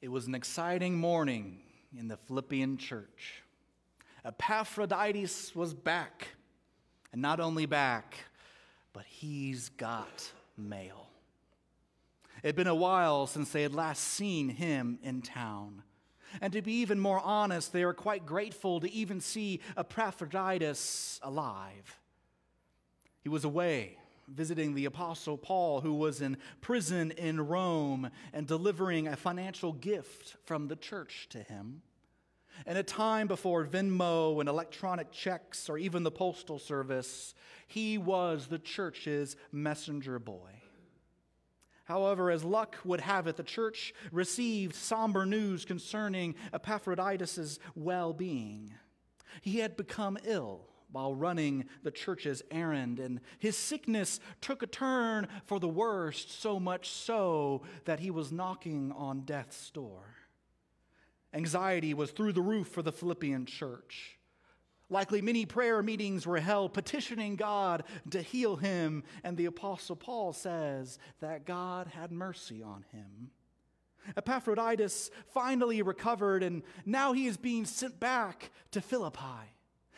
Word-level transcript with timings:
It 0.00 0.10
was 0.10 0.26
an 0.26 0.34
exciting 0.34 0.96
morning 0.96 1.58
in 1.94 2.08
the 2.08 2.16
Philippian 2.16 2.78
church. 2.78 3.42
Epaphroditus 4.24 5.54
was 5.54 5.74
back. 5.74 6.28
And 7.12 7.20
not 7.20 7.38
only 7.38 7.66
back, 7.66 8.14
but 8.94 9.04
he's 9.04 9.68
got 9.68 10.30
mail. 10.56 11.08
It 12.42 12.46
had 12.46 12.56
been 12.56 12.66
a 12.66 12.74
while 12.74 13.26
since 13.26 13.52
they 13.52 13.60
had 13.60 13.74
last 13.74 14.02
seen 14.02 14.48
him 14.48 14.98
in 15.02 15.20
town. 15.20 15.82
And 16.40 16.52
to 16.54 16.62
be 16.62 16.74
even 16.74 16.98
more 16.98 17.20
honest, 17.20 17.72
they 17.72 17.84
were 17.84 17.92
quite 17.92 18.24
grateful 18.24 18.80
to 18.80 18.90
even 18.90 19.20
see 19.20 19.60
Epaphroditus 19.76 21.20
alive. 21.22 21.98
He 23.22 23.28
was 23.28 23.44
away 23.44 23.98
visiting 24.34 24.74
the 24.74 24.84
Apostle 24.84 25.36
Paul, 25.36 25.80
who 25.80 25.94
was 25.94 26.20
in 26.20 26.36
prison 26.60 27.10
in 27.12 27.40
Rome, 27.40 28.10
and 28.32 28.46
delivering 28.46 29.08
a 29.08 29.16
financial 29.16 29.72
gift 29.72 30.36
from 30.44 30.68
the 30.68 30.76
church 30.76 31.28
to 31.30 31.42
him. 31.42 31.82
In 32.66 32.76
a 32.76 32.82
time 32.82 33.26
before 33.26 33.64
Venmo 33.64 34.40
and 34.40 34.48
electronic 34.48 35.10
checks 35.12 35.68
or 35.68 35.78
even 35.78 36.02
the 36.02 36.10
postal 36.10 36.58
service, 36.58 37.34
he 37.66 37.96
was 37.96 38.46
the 38.46 38.58
church's 38.58 39.36
messenger 39.52 40.18
boy. 40.18 40.50
However, 41.84 42.30
as 42.30 42.44
luck 42.44 42.76
would 42.84 43.00
have 43.00 43.26
it, 43.26 43.36
the 43.36 43.42
church 43.42 43.92
received 44.12 44.74
somber 44.74 45.26
news 45.26 45.64
concerning 45.64 46.36
Epaphroditus' 46.52 47.58
well 47.74 48.12
being. 48.12 48.74
He 49.42 49.58
had 49.58 49.76
become 49.76 50.18
ill 50.24 50.69
while 50.92 51.14
running 51.14 51.66
the 51.82 51.90
church's 51.90 52.42
errand, 52.50 52.98
and 52.98 53.20
his 53.38 53.56
sickness 53.56 54.20
took 54.40 54.62
a 54.62 54.66
turn 54.66 55.28
for 55.46 55.60
the 55.60 55.68
worst, 55.68 56.40
so 56.40 56.58
much 56.58 56.90
so 56.90 57.62
that 57.84 58.00
he 58.00 58.10
was 58.10 58.32
knocking 58.32 58.92
on 58.92 59.20
death's 59.20 59.70
door. 59.70 60.02
Anxiety 61.32 61.94
was 61.94 62.10
through 62.10 62.32
the 62.32 62.42
roof 62.42 62.68
for 62.68 62.82
the 62.82 62.92
Philippian 62.92 63.46
church. 63.46 64.18
Likely 64.88 65.22
many 65.22 65.46
prayer 65.46 65.82
meetings 65.82 66.26
were 66.26 66.40
held 66.40 66.74
petitioning 66.74 67.36
God 67.36 67.84
to 68.10 68.20
heal 68.20 68.56
him, 68.56 69.04
and 69.22 69.36
the 69.36 69.46
Apostle 69.46 69.94
Paul 69.94 70.32
says 70.32 70.98
that 71.20 71.46
God 71.46 71.86
had 71.86 72.10
mercy 72.10 72.60
on 72.62 72.84
him. 72.92 73.30
Epaphroditus 74.16 75.10
finally 75.32 75.82
recovered, 75.82 76.42
and 76.42 76.62
now 76.84 77.12
he 77.12 77.28
is 77.28 77.36
being 77.36 77.64
sent 77.64 78.00
back 78.00 78.50
to 78.72 78.80
Philippi 78.80 79.52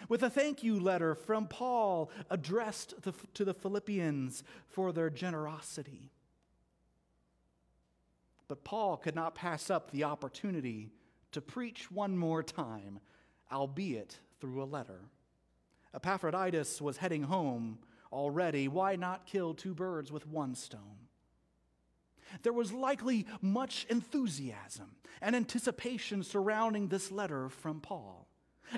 with 0.09 0.23
a 0.23 0.31
thank 0.31 0.63
you 0.63 0.79
letter 0.79 1.15
from 1.15 1.47
Paul 1.47 2.11
addressed 2.31 2.95
to 3.35 3.45
the 3.45 3.55
Philippians 3.55 4.43
for 4.69 4.93
their 4.93 5.11
generosity. 5.11 6.11
But 8.49 8.65
Paul 8.65 8.97
could 8.97 9.15
not 9.15 9.35
pass 9.35 9.71
up 9.71 9.91
the 9.91 10.05
opportunity 10.05 10.91
to 11.33 11.41
preach 11.41 11.91
one 11.91 12.17
more 12.17 12.43
time, 12.43 13.01
albeit 13.51 14.19
through 14.41 14.63
a 14.63 14.65
letter. 14.65 15.01
Epaphroditus 15.95 16.81
was 16.81 16.99
heading 16.99 17.23
home 17.23 17.79
already. 18.13 18.69
Why 18.69 18.97
not 18.97 19.27
kill 19.27 19.55
two 19.55 19.75
birds 19.75 20.13
with 20.13 20.27
one 20.27 20.55
stone? 20.55 21.09
There 22.43 22.53
was 22.53 22.73
likely 22.73 23.27
much 23.41 23.87
enthusiasm 23.89 24.97
and 25.21 25.37
anticipation 25.37 26.23
surrounding 26.23 26.89
this 26.89 27.11
letter 27.11 27.49
from 27.49 27.81
Paul. 27.81 28.27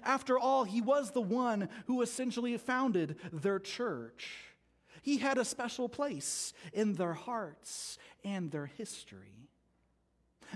After 0.03 0.39
all, 0.39 0.65
he 0.65 0.81
was 0.81 1.11
the 1.11 1.21
one 1.21 1.69
who 1.87 2.03
essentially 2.03 2.57
founded 2.57 3.17
their 3.33 3.59
church. 3.59 4.31
He 5.03 5.19
had 5.19 5.39
a 5.39 5.45
special 5.45 5.89
place 5.89 6.53
in 6.73 6.95
their 6.95 7.13
hearts 7.13 7.99
and 8.25 8.51
their 8.51 8.67
history. 8.67 9.51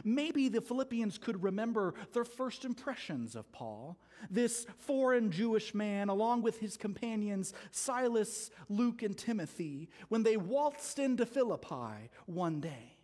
Maybe 0.05 0.49
the 0.49 0.61
Philippians 0.61 1.19
could 1.19 1.43
remember 1.43 1.95
their 2.13 2.25
first 2.25 2.65
impressions 2.65 3.35
of 3.35 3.51
Paul, 3.53 3.99
this 4.31 4.67
foreign 4.79 5.31
Jewish 5.31 5.75
man, 5.75 6.09
along 6.09 6.43
with 6.43 6.61
his 6.61 6.77
companions 6.77 7.53
Silas, 7.71 8.51
Luke, 8.69 9.03
and 9.03 9.17
Timothy, 9.17 9.89
when 10.09 10.23
they 10.23 10.37
waltzed 10.37 10.99
into 10.99 11.27
Philippi 11.27 12.11
one 12.27 12.61
day. 12.61 12.98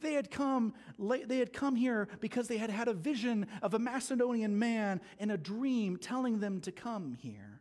They 0.00 0.14
had 0.14 0.30
come, 0.30 0.74
they 0.98 1.38
had 1.38 1.52
come 1.52 1.76
here 1.76 2.08
because 2.20 2.48
they 2.48 2.58
had 2.58 2.70
had 2.70 2.88
a 2.88 2.94
vision 2.94 3.46
of 3.62 3.74
a 3.74 3.78
Macedonian 3.78 4.58
man 4.58 5.00
in 5.18 5.30
a 5.30 5.36
dream 5.36 5.96
telling 5.96 6.40
them 6.40 6.60
to 6.62 6.72
come 6.72 7.14
here. 7.14 7.60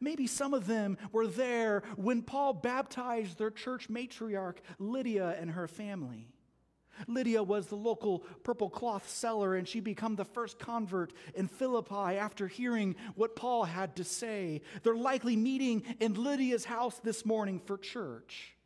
Maybe 0.00 0.26
some 0.26 0.54
of 0.54 0.66
them 0.66 0.96
were 1.12 1.26
there 1.26 1.82
when 1.96 2.22
Paul 2.22 2.54
baptized 2.54 3.38
their 3.38 3.50
church 3.50 3.88
matriarch, 3.88 4.58
Lydia, 4.78 5.36
and 5.38 5.50
her 5.50 5.68
family. 5.68 6.28
Lydia 7.08 7.42
was 7.42 7.66
the 7.66 7.76
local 7.76 8.20
purple 8.42 8.70
cloth 8.70 9.08
seller, 9.08 9.54
and 9.54 9.66
she 9.66 9.80
became 9.80 10.14
the 10.14 10.24
first 10.24 10.58
convert 10.58 11.12
in 11.34 11.48
Philippi 11.48 11.94
after 11.94 12.46
hearing 12.46 12.96
what 13.14 13.34
Paul 13.36 13.64
had 13.64 13.96
to 13.96 14.04
say. 14.04 14.60
They're 14.82 14.94
likely 14.94 15.36
meeting 15.36 15.82
in 16.00 16.14
Lydia's 16.14 16.64
house 16.64 16.98
this 16.98 17.24
morning 17.24 17.60
for 17.60 17.78
church. 17.78 18.56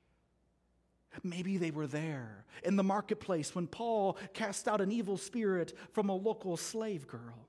Maybe 1.23 1.57
they 1.57 1.71
were 1.71 1.87
there 1.87 2.45
in 2.65 2.77
the 2.77 2.83
marketplace 2.83 3.55
when 3.55 3.67
Paul 3.67 4.17
cast 4.35 4.69
out 4.69 4.81
an 4.81 4.93
evil 4.93 5.17
spirit 5.17 5.73
from 5.93 6.09
a 6.09 6.15
local 6.15 6.57
slave 6.57 7.07
girl. 7.07 7.49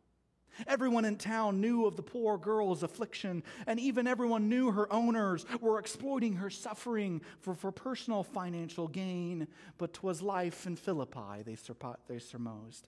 Everyone 0.66 1.06
in 1.06 1.18
town 1.18 1.62
knew 1.62 1.86
of 1.86 1.96
the 1.96 2.04
poor 2.04 2.38
girl's 2.38 2.82
affliction, 2.82 3.44
and 3.68 3.80
even 3.80 4.08
everyone 4.08 4.50
knew 4.50 4.72
her 4.72 4.92
owners 4.92 5.46
were 5.62 5.78
exploiting 5.78 6.38
her 6.38 6.50
suffering 6.50 7.22
for, 7.42 7.54
for 7.54 7.72
personal 7.72 8.24
financial 8.24 8.88
gain. 8.88 9.48
But 9.78 9.94
'twas 9.94 10.22
life 10.22 10.66
in 10.66 10.76
Philippi, 10.76 11.44
they, 11.46 11.54
surpo- 11.54 11.98
they 12.08 12.18
surmised. 12.20 12.88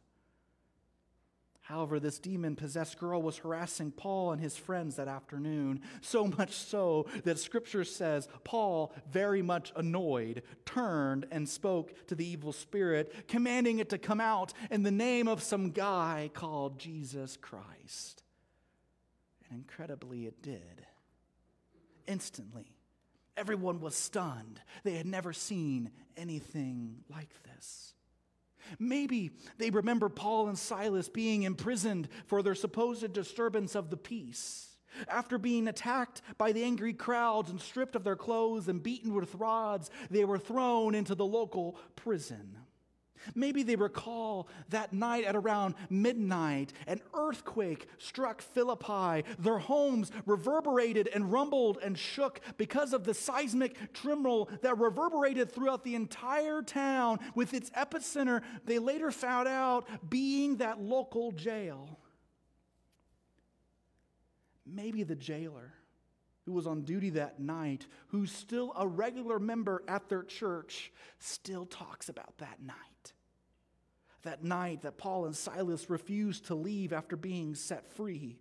However, 1.70 2.00
this 2.00 2.18
demon 2.18 2.56
possessed 2.56 2.98
girl 2.98 3.22
was 3.22 3.38
harassing 3.38 3.92
Paul 3.92 4.32
and 4.32 4.42
his 4.42 4.58
friends 4.58 4.96
that 4.96 5.08
afternoon, 5.08 5.82
so 6.02 6.26
much 6.26 6.54
so 6.54 7.06
that 7.26 7.38
scripture 7.38 7.84
says 7.84 8.28
Paul, 8.44 8.92
very 9.12 9.44
much 9.44 9.72
annoyed, 9.76 10.42
turned 10.66 11.28
and 11.30 11.48
spoke 11.48 12.08
to 12.08 12.16
the 12.16 12.26
evil 12.26 12.54
spirit, 12.54 13.28
commanding 13.28 13.78
it 13.78 13.90
to 13.90 14.00
come 14.00 14.20
out 14.20 14.52
in 14.72 14.82
the 14.82 14.90
name 14.90 15.28
of 15.28 15.44
some 15.44 15.70
guy 15.70 16.32
called 16.34 16.80
Jesus 16.80 17.38
Christ. 17.38 18.24
And 19.48 19.60
incredibly, 19.60 20.26
it 20.26 20.42
did. 20.42 20.88
Instantly, 22.08 22.74
everyone 23.38 23.80
was 23.80 23.94
stunned. 23.94 24.60
They 24.84 24.96
had 24.96 25.06
never 25.06 25.34
seen 25.34 25.92
anything 26.18 27.04
like 27.12 27.30
this. 27.44 27.94
Maybe 28.78 29.32
they 29.58 29.70
remember 29.70 30.10
Paul 30.10 30.48
and 30.48 30.58
Silas 30.58 31.10
being 31.10 31.44
imprisoned 31.44 32.10
for 32.28 32.44
their 32.44 32.56
supposed 32.56 33.14
disturbance 33.14 33.76
of 33.76 33.90
the 33.90 33.98
peace. 33.98 34.68
After 35.08 35.38
being 35.38 35.68
attacked 35.68 36.22
by 36.38 36.52
the 36.52 36.64
angry 36.64 36.94
crowds 36.94 37.50
and 37.50 37.62
stripped 37.62 37.96
of 37.96 38.04
their 38.04 38.16
clothes 38.16 38.68
and 38.68 38.84
beaten 38.84 39.14
with 39.14 39.36
rods, 39.36 39.90
they 40.10 40.26
were 40.26 40.40
thrown 40.40 40.96
into 40.96 41.16
the 41.16 41.26
local 41.26 41.78
prison. 41.96 42.58
Maybe 43.36 43.64
they 43.64 43.76
recall 43.76 44.48
that 44.70 44.94
night 44.94 45.24
at 45.24 45.36
around 45.36 45.76
midnight, 45.90 46.74
an 46.88 47.02
earthquake 47.14 47.88
struck 47.98 48.42
Philippi. 48.42 49.24
Their 49.38 49.60
homes 49.60 50.12
reverberated 50.26 51.10
and 51.14 51.32
rumbled 51.32 51.80
and 51.84 51.98
shook 51.98 52.42
because 52.58 52.94
of 52.94 53.04
the 53.04 53.14
seismic 53.14 53.94
tremor 53.94 54.46
that 54.62 54.78
reverberated 54.78 55.52
throughout 55.52 55.84
the 55.84 55.96
entire 55.96 56.62
town, 56.62 57.20
with 57.36 57.54
its 57.54 57.70
epicenter, 57.72 58.42
they 58.66 58.80
later 58.80 59.12
found 59.12 59.48
out, 59.48 59.88
being 60.10 60.58
that 60.58 60.82
local 60.82 61.32
jail. 61.32 62.00
Maybe 64.66 65.04
the 65.04 65.16
jailer 65.16 65.74
who 66.46 66.54
was 66.54 66.68
on 66.68 66.82
duty 66.82 67.12
that 67.12 67.40
night, 67.40 67.88
who's 68.08 68.32
still 68.32 68.74
a 68.76 68.88
regular 68.88 69.40
member 69.40 69.84
at 69.88 70.10
their 70.10 70.24
church, 70.24 70.92
still 71.20 71.66
talks 71.66 72.10
about 72.10 72.38
that 72.40 72.62
night 72.62 72.76
that 74.24 74.44
night 74.44 74.82
that 74.82 74.98
Paul 74.98 75.26
and 75.26 75.36
Silas 75.36 75.90
refused 75.90 76.48
to 76.48 76.56
leave 76.56 76.94
after 76.94 77.16
being 77.16 77.56
set 77.56 77.92
free. 77.94 78.38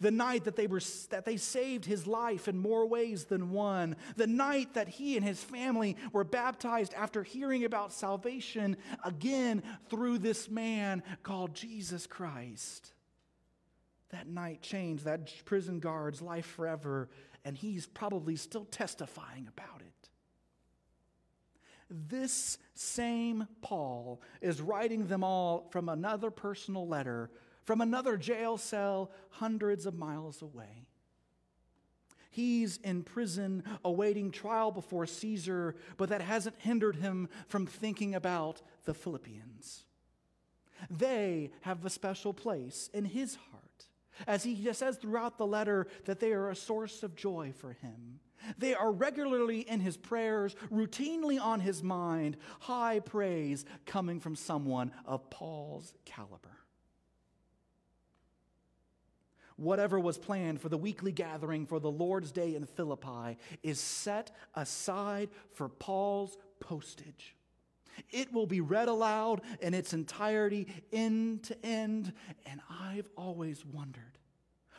The 0.00 0.10
night 0.10 0.44
that 0.44 0.56
they, 0.56 0.66
were, 0.66 0.80
that 1.10 1.24
they 1.24 1.36
saved 1.36 1.84
his 1.84 2.06
life 2.06 2.48
in 2.48 2.56
more 2.58 2.86
ways 2.86 3.24
than 3.24 3.50
one. 3.50 3.96
The 4.16 4.26
night 4.26 4.74
that 4.74 4.88
he 4.88 5.16
and 5.16 5.24
his 5.24 5.42
family 5.42 5.96
were 6.12 6.24
baptized 6.24 6.94
after 6.94 7.22
hearing 7.22 7.64
about 7.64 7.92
salvation 7.92 8.76
again 9.04 9.62
through 9.90 10.18
this 10.18 10.50
man 10.50 11.02
called 11.22 11.54
Jesus 11.54 12.06
Christ. 12.06 12.94
That 14.10 14.26
night 14.28 14.62
changed 14.62 15.04
that 15.04 15.30
prison 15.44 15.80
guard's 15.80 16.22
life 16.22 16.46
forever, 16.46 17.08
and 17.44 17.56
he's 17.56 17.86
probably 17.86 18.36
still 18.36 18.66
testifying 18.66 19.48
about 19.48 19.80
it. 19.80 19.91
This 22.08 22.58
same 22.74 23.46
Paul 23.60 24.20
is 24.40 24.60
writing 24.60 25.06
them 25.06 25.22
all 25.22 25.68
from 25.70 25.88
another 25.88 26.30
personal 26.30 26.88
letter 26.88 27.30
from 27.64 27.80
another 27.80 28.16
jail 28.16 28.58
cell 28.58 29.10
hundreds 29.30 29.86
of 29.86 29.94
miles 29.94 30.42
away. 30.42 30.86
He's 32.30 32.78
in 32.78 33.02
prison 33.02 33.62
awaiting 33.84 34.30
trial 34.30 34.70
before 34.70 35.06
Caesar, 35.06 35.76
but 35.98 36.08
that 36.08 36.22
hasn't 36.22 36.58
hindered 36.58 36.96
him 36.96 37.28
from 37.46 37.66
thinking 37.66 38.14
about 38.14 38.62
the 38.84 38.94
Philippians. 38.94 39.84
They 40.90 41.50
have 41.60 41.84
a 41.84 41.90
special 41.90 42.32
place 42.32 42.88
in 42.94 43.04
his 43.04 43.36
heart. 43.36 43.86
As 44.26 44.44
he 44.44 44.72
says 44.72 44.96
throughout 44.96 45.36
the 45.36 45.46
letter, 45.46 45.86
that 46.06 46.20
they 46.20 46.32
are 46.32 46.48
a 46.48 46.56
source 46.56 47.02
of 47.02 47.14
joy 47.14 47.52
for 47.56 47.74
him. 47.74 48.20
They 48.58 48.74
are 48.74 48.92
regularly 48.92 49.60
in 49.60 49.80
his 49.80 49.96
prayers, 49.96 50.54
routinely 50.70 51.40
on 51.40 51.60
his 51.60 51.82
mind, 51.82 52.36
high 52.60 53.00
praise 53.00 53.64
coming 53.86 54.20
from 54.20 54.36
someone 54.36 54.92
of 55.04 55.28
Paul's 55.30 55.94
caliber. 56.04 56.58
Whatever 59.56 60.00
was 60.00 60.18
planned 60.18 60.60
for 60.60 60.68
the 60.68 60.78
weekly 60.78 61.12
gathering 61.12 61.66
for 61.66 61.78
the 61.78 61.90
Lord's 61.90 62.32
Day 62.32 62.54
in 62.54 62.64
Philippi 62.64 63.38
is 63.62 63.78
set 63.78 64.30
aside 64.54 65.28
for 65.52 65.68
Paul's 65.68 66.36
postage. 66.58 67.36
It 68.10 68.32
will 68.32 68.46
be 68.46 68.60
read 68.60 68.88
aloud 68.88 69.42
in 69.60 69.74
its 69.74 69.92
entirety, 69.92 70.66
end 70.92 71.44
to 71.44 71.64
end, 71.64 72.12
and 72.46 72.60
I've 72.68 73.08
always 73.16 73.64
wondered 73.64 74.18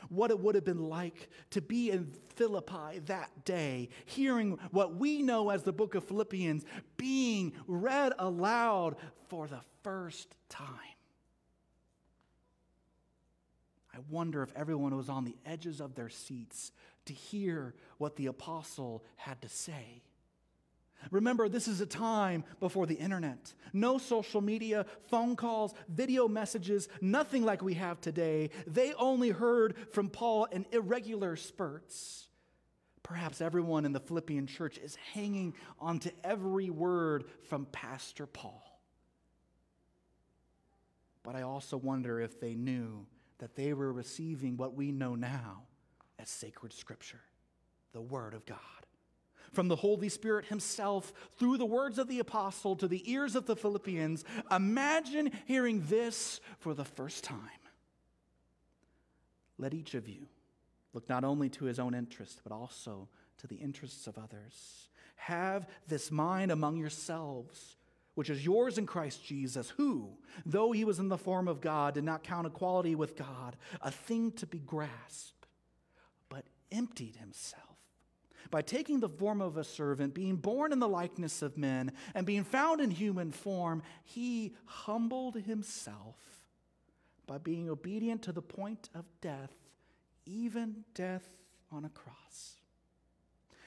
what 0.09 0.31
it 0.31 0.39
would 0.39 0.55
have 0.55 0.65
been 0.65 0.89
like 0.89 1.29
to 1.51 1.61
be 1.61 1.91
in 1.91 2.11
Philippi 2.35 2.99
that 3.05 3.45
day, 3.45 3.89
hearing 4.05 4.57
what 4.71 4.95
we 4.95 5.21
know 5.21 5.49
as 5.49 5.63
the 5.63 5.73
book 5.73 5.95
of 5.95 6.03
Philippians 6.03 6.65
being 6.97 7.53
read 7.67 8.13
aloud 8.19 8.95
for 9.29 9.47
the 9.47 9.61
first 9.83 10.35
time. 10.49 10.69
I 13.93 13.99
wonder 14.09 14.41
if 14.41 14.51
everyone 14.55 14.95
was 14.97 15.09
on 15.09 15.23
the 15.23 15.37
edges 15.45 15.79
of 15.79 15.93
their 15.93 16.09
seats 16.09 16.71
to 17.05 17.13
hear 17.13 17.75
what 17.97 18.15
the 18.15 18.25
apostle 18.25 19.03
had 19.17 19.41
to 19.41 19.49
say. 19.49 20.01
Remember, 21.11 21.49
this 21.49 21.67
is 21.67 21.81
a 21.81 21.85
time 21.85 22.43
before 22.59 22.85
the 22.85 22.95
internet. 22.95 23.53
No 23.73 23.97
social 23.97 24.41
media, 24.41 24.85
phone 25.09 25.35
calls, 25.35 25.73
video 25.89 26.27
messages, 26.27 26.87
nothing 27.01 27.43
like 27.43 27.61
we 27.61 27.73
have 27.75 27.99
today. 28.01 28.49
They 28.67 28.93
only 28.93 29.29
heard 29.29 29.75
from 29.91 30.09
Paul 30.09 30.45
in 30.45 30.65
irregular 30.71 31.35
spurts. 31.35 32.27
Perhaps 33.01 33.41
everyone 33.41 33.85
in 33.85 33.91
the 33.91 33.99
Philippian 33.99 34.47
church 34.47 34.77
is 34.77 34.95
hanging 35.13 35.53
on 35.79 35.99
to 35.99 36.11
every 36.23 36.69
word 36.69 37.25
from 37.49 37.65
Pastor 37.65 38.25
Paul. 38.25 38.63
But 41.23 41.35
I 41.35 41.41
also 41.41 41.77
wonder 41.77 42.19
if 42.19 42.39
they 42.39 42.53
knew 42.53 43.05
that 43.39 43.55
they 43.55 43.73
were 43.73 43.91
receiving 43.91 44.55
what 44.57 44.75
we 44.75 44.91
know 44.91 45.15
now 45.15 45.63
as 46.19 46.29
sacred 46.29 46.71
scripture, 46.73 47.21
the 47.91 48.01
Word 48.01 48.33
of 48.33 48.45
God 48.45 48.59
from 49.53 49.67
the 49.67 49.75
Holy 49.75 50.09
Spirit 50.09 50.45
Himself 50.45 51.13
through 51.37 51.57
the 51.57 51.65
words 51.65 51.97
of 51.97 52.07
the 52.07 52.19
apostle 52.19 52.75
to 52.77 52.87
the 52.87 53.09
ears 53.09 53.35
of 53.35 53.45
the 53.45 53.55
Philippians. 53.55 54.25
Imagine 54.51 55.31
hearing 55.45 55.83
this 55.87 56.41
for 56.59 56.73
the 56.73 56.85
first 56.85 57.23
time. 57.23 57.39
Let 59.57 59.73
each 59.73 59.93
of 59.93 60.07
you 60.07 60.27
look 60.93 61.07
not 61.07 61.23
only 61.23 61.49
to 61.49 61.65
his 61.65 61.79
own 61.79 61.93
interest, 61.93 62.41
but 62.43 62.51
also 62.51 63.07
to 63.37 63.47
the 63.47 63.55
interests 63.55 64.07
of 64.07 64.17
others. 64.17 64.89
Have 65.15 65.67
this 65.87 66.11
mind 66.11 66.51
among 66.51 66.77
yourselves, 66.77 67.77
which 68.15 68.29
is 68.29 68.45
yours 68.45 68.77
in 68.77 68.85
Christ 68.85 69.23
Jesus, 69.23 69.69
who, 69.71 70.09
though 70.45 70.71
he 70.71 70.83
was 70.83 70.99
in 70.99 71.09
the 71.09 71.17
form 71.17 71.47
of 71.47 71.61
God, 71.61 71.93
did 71.93 72.03
not 72.03 72.23
count 72.23 72.47
equality 72.47 72.95
with 72.95 73.15
God 73.15 73.55
a 73.81 73.91
thing 73.91 74.31
to 74.33 74.45
be 74.45 74.59
grasped, 74.59 75.47
but 76.29 76.45
emptied 76.71 77.15
himself 77.15 77.72
by 78.51 78.61
taking 78.61 78.99
the 78.99 79.09
form 79.09 79.41
of 79.41 79.57
a 79.57 79.63
servant, 79.63 80.13
being 80.13 80.35
born 80.35 80.71
in 80.71 80.79
the 80.79 80.87
likeness 80.87 81.41
of 81.41 81.57
men, 81.57 81.91
and 82.13 82.25
being 82.25 82.43
found 82.43 82.81
in 82.81 82.91
human 82.91 83.31
form, 83.31 83.83
he 84.03 84.55
humbled 84.65 85.35
himself 85.35 86.17
by 87.25 87.37
being 87.37 87.69
obedient 87.69 88.21
to 88.23 88.31
the 88.31 88.41
point 88.41 88.89
of 88.93 89.05
death, 89.21 89.53
even 90.25 90.83
death 90.93 91.27
on 91.71 91.85
a 91.85 91.89
cross. 91.89 92.57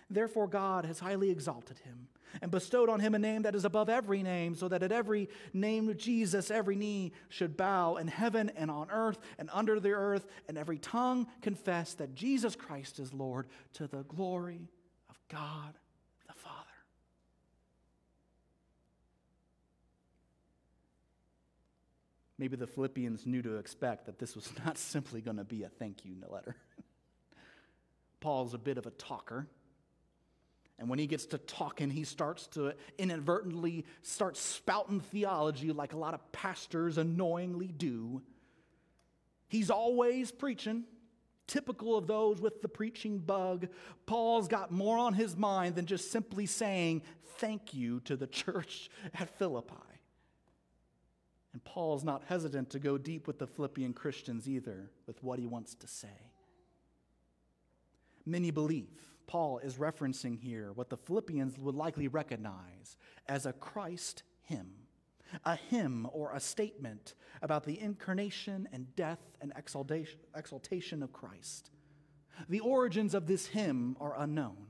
Therefore, 0.08 0.46
God 0.46 0.84
has 0.84 1.00
highly 1.00 1.30
exalted 1.30 1.78
him 1.78 2.08
and 2.42 2.50
bestowed 2.50 2.88
on 2.88 3.00
him 3.00 3.14
a 3.14 3.18
name 3.18 3.42
that 3.42 3.54
is 3.54 3.64
above 3.64 3.88
every 3.88 4.22
name, 4.22 4.54
so 4.54 4.68
that 4.68 4.82
at 4.82 4.92
every 4.92 5.28
name 5.52 5.88
of 5.88 5.96
Jesus, 5.96 6.50
every 6.50 6.76
knee 6.76 7.12
should 7.28 7.56
bow 7.56 7.96
in 7.96 8.08
heaven 8.08 8.50
and 8.56 8.70
on 8.70 8.90
earth 8.90 9.18
and 9.38 9.50
under 9.52 9.80
the 9.80 9.92
earth, 9.92 10.26
and 10.48 10.58
every 10.58 10.78
tongue 10.78 11.26
confess 11.42 11.94
that 11.94 12.14
Jesus 12.14 12.56
Christ 12.56 12.98
is 12.98 13.12
Lord 13.12 13.46
to 13.74 13.86
the 13.86 14.04
glory 14.04 14.68
of 15.08 15.16
God 15.28 15.74
the 16.26 16.34
Father. 16.34 16.56
Maybe 22.38 22.56
the 22.56 22.66
Philippians 22.66 23.26
knew 23.26 23.42
to 23.42 23.56
expect 23.56 24.06
that 24.06 24.18
this 24.18 24.34
was 24.34 24.50
not 24.64 24.78
simply 24.78 25.20
going 25.20 25.38
to 25.38 25.44
be 25.44 25.62
a 25.62 25.68
thank 25.68 26.04
you 26.04 26.14
letter. 26.28 26.56
Paul's 28.20 28.54
a 28.54 28.58
bit 28.58 28.78
of 28.78 28.86
a 28.86 28.90
talker. 28.90 29.46
And 30.78 30.88
when 30.90 30.98
he 30.98 31.06
gets 31.06 31.26
to 31.26 31.38
talking, 31.38 31.88
he 31.88 32.04
starts 32.04 32.46
to 32.48 32.74
inadvertently 32.98 33.86
start 34.02 34.36
spouting 34.36 35.00
theology 35.00 35.72
like 35.72 35.94
a 35.94 35.98
lot 35.98 36.12
of 36.12 36.32
pastors 36.32 36.98
annoyingly 36.98 37.68
do. 37.68 38.22
He's 39.48 39.70
always 39.70 40.30
preaching, 40.30 40.84
typical 41.46 41.96
of 41.96 42.06
those 42.06 42.40
with 42.42 42.60
the 42.60 42.68
preaching 42.68 43.18
bug. 43.18 43.68
Paul's 44.04 44.48
got 44.48 44.70
more 44.70 44.98
on 44.98 45.14
his 45.14 45.36
mind 45.36 45.76
than 45.76 45.86
just 45.86 46.10
simply 46.10 46.44
saying 46.44 47.02
thank 47.38 47.72
you 47.72 48.00
to 48.00 48.16
the 48.16 48.26
church 48.26 48.90
at 49.14 49.30
Philippi. 49.38 49.74
And 51.54 51.64
Paul's 51.64 52.04
not 52.04 52.22
hesitant 52.26 52.68
to 52.70 52.78
go 52.78 52.98
deep 52.98 53.26
with 53.26 53.38
the 53.38 53.46
Philippian 53.46 53.94
Christians 53.94 54.46
either 54.46 54.90
with 55.06 55.22
what 55.22 55.38
he 55.38 55.46
wants 55.46 55.74
to 55.76 55.86
say. 55.86 56.08
Many 58.26 58.50
believe 58.50 59.15
Paul 59.26 59.58
is 59.58 59.74
referencing 59.74 60.38
here 60.38 60.72
what 60.72 60.90
the 60.90 60.96
Philippians 60.96 61.58
would 61.58 61.74
likely 61.74 62.08
recognize 62.08 62.96
as 63.28 63.46
a 63.46 63.52
Christ 63.52 64.22
hymn, 64.42 64.72
a 65.44 65.56
hymn 65.56 66.08
or 66.12 66.32
a 66.32 66.40
statement 66.40 67.14
about 67.42 67.64
the 67.64 67.80
incarnation 67.80 68.68
and 68.72 68.94
death 68.94 69.20
and 69.40 69.52
exaltation 69.56 71.02
of 71.02 71.12
Christ. 71.12 71.70
The 72.48 72.60
origins 72.60 73.14
of 73.14 73.26
this 73.26 73.46
hymn 73.46 73.96
are 74.00 74.14
unknown. 74.18 74.66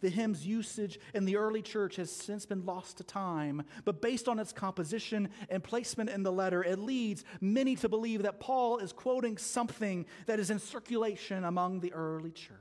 The 0.00 0.08
hymn's 0.08 0.46
usage 0.46 0.98
in 1.12 1.26
the 1.26 1.36
early 1.36 1.60
church 1.60 1.96
has 1.96 2.10
since 2.10 2.46
been 2.46 2.64
lost 2.64 2.96
to 2.98 3.04
time, 3.04 3.64
but 3.84 4.00
based 4.00 4.28
on 4.28 4.38
its 4.38 4.52
composition 4.52 5.28
and 5.50 5.62
placement 5.62 6.08
in 6.08 6.22
the 6.22 6.32
letter, 6.32 6.64
it 6.64 6.78
leads 6.78 7.24
many 7.40 7.76
to 7.76 7.88
believe 7.88 8.22
that 8.22 8.40
Paul 8.40 8.78
is 8.78 8.92
quoting 8.92 9.36
something 9.36 10.06
that 10.24 10.40
is 10.40 10.50
in 10.50 10.58
circulation 10.58 11.44
among 11.44 11.80
the 11.80 11.92
early 11.92 12.30
church. 12.30 12.56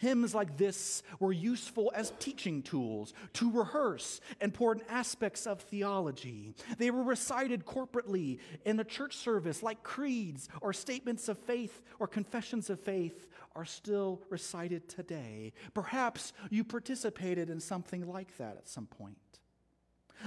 Hymns 0.00 0.34
like 0.34 0.56
this 0.56 1.02
were 1.18 1.30
useful 1.30 1.92
as 1.94 2.14
teaching 2.18 2.62
tools 2.62 3.12
to 3.34 3.50
rehearse 3.50 4.22
important 4.40 4.86
aspects 4.88 5.46
of 5.46 5.60
theology. 5.60 6.54
They 6.78 6.90
were 6.90 7.02
recited 7.02 7.66
corporately 7.66 8.38
in 8.64 8.80
a 8.80 8.84
church 8.84 9.14
service, 9.14 9.62
like 9.62 9.82
creeds 9.82 10.48
or 10.62 10.72
statements 10.72 11.28
of 11.28 11.38
faith 11.38 11.82
or 11.98 12.06
confessions 12.06 12.70
of 12.70 12.80
faith 12.80 13.28
are 13.54 13.66
still 13.66 14.22
recited 14.30 14.88
today. 14.88 15.52
Perhaps 15.74 16.32
you 16.48 16.64
participated 16.64 17.50
in 17.50 17.60
something 17.60 18.08
like 18.08 18.38
that 18.38 18.56
at 18.56 18.70
some 18.70 18.86
point. 18.86 19.18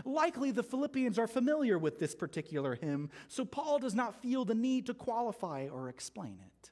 Likely 0.05 0.51
the 0.51 0.61
Philippians 0.61 1.17
are 1.17 1.27
familiar 1.27 1.79
with 1.79 1.97
this 1.97 2.13
particular 2.13 2.75
hymn, 2.75 3.09
so 3.27 3.43
Paul 3.43 3.79
does 3.79 3.95
not 3.95 4.21
feel 4.21 4.45
the 4.45 4.53
need 4.53 4.85
to 4.85 4.93
qualify 4.93 5.67
or 5.67 5.89
explain 5.89 6.37
it. 6.45 6.69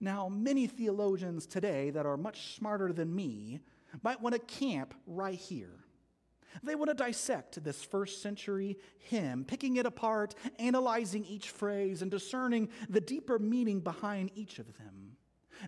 Now, 0.00 0.28
many 0.28 0.66
theologians 0.66 1.46
today 1.46 1.90
that 1.90 2.06
are 2.06 2.16
much 2.16 2.56
smarter 2.56 2.92
than 2.92 3.14
me 3.14 3.60
might 4.02 4.20
want 4.20 4.34
to 4.34 4.40
camp 4.40 4.94
right 5.06 5.38
here. 5.38 5.84
They 6.62 6.74
want 6.74 6.90
to 6.90 6.94
dissect 6.94 7.62
this 7.62 7.82
first 7.82 8.22
century 8.22 8.78
hymn, 8.98 9.44
picking 9.44 9.76
it 9.76 9.86
apart, 9.86 10.34
analyzing 10.58 11.24
each 11.24 11.50
phrase, 11.50 12.02
and 12.02 12.10
discerning 12.10 12.68
the 12.88 13.00
deeper 13.00 13.38
meaning 13.38 13.80
behind 13.80 14.30
each 14.34 14.58
of 14.58 14.76
them. 14.78 15.16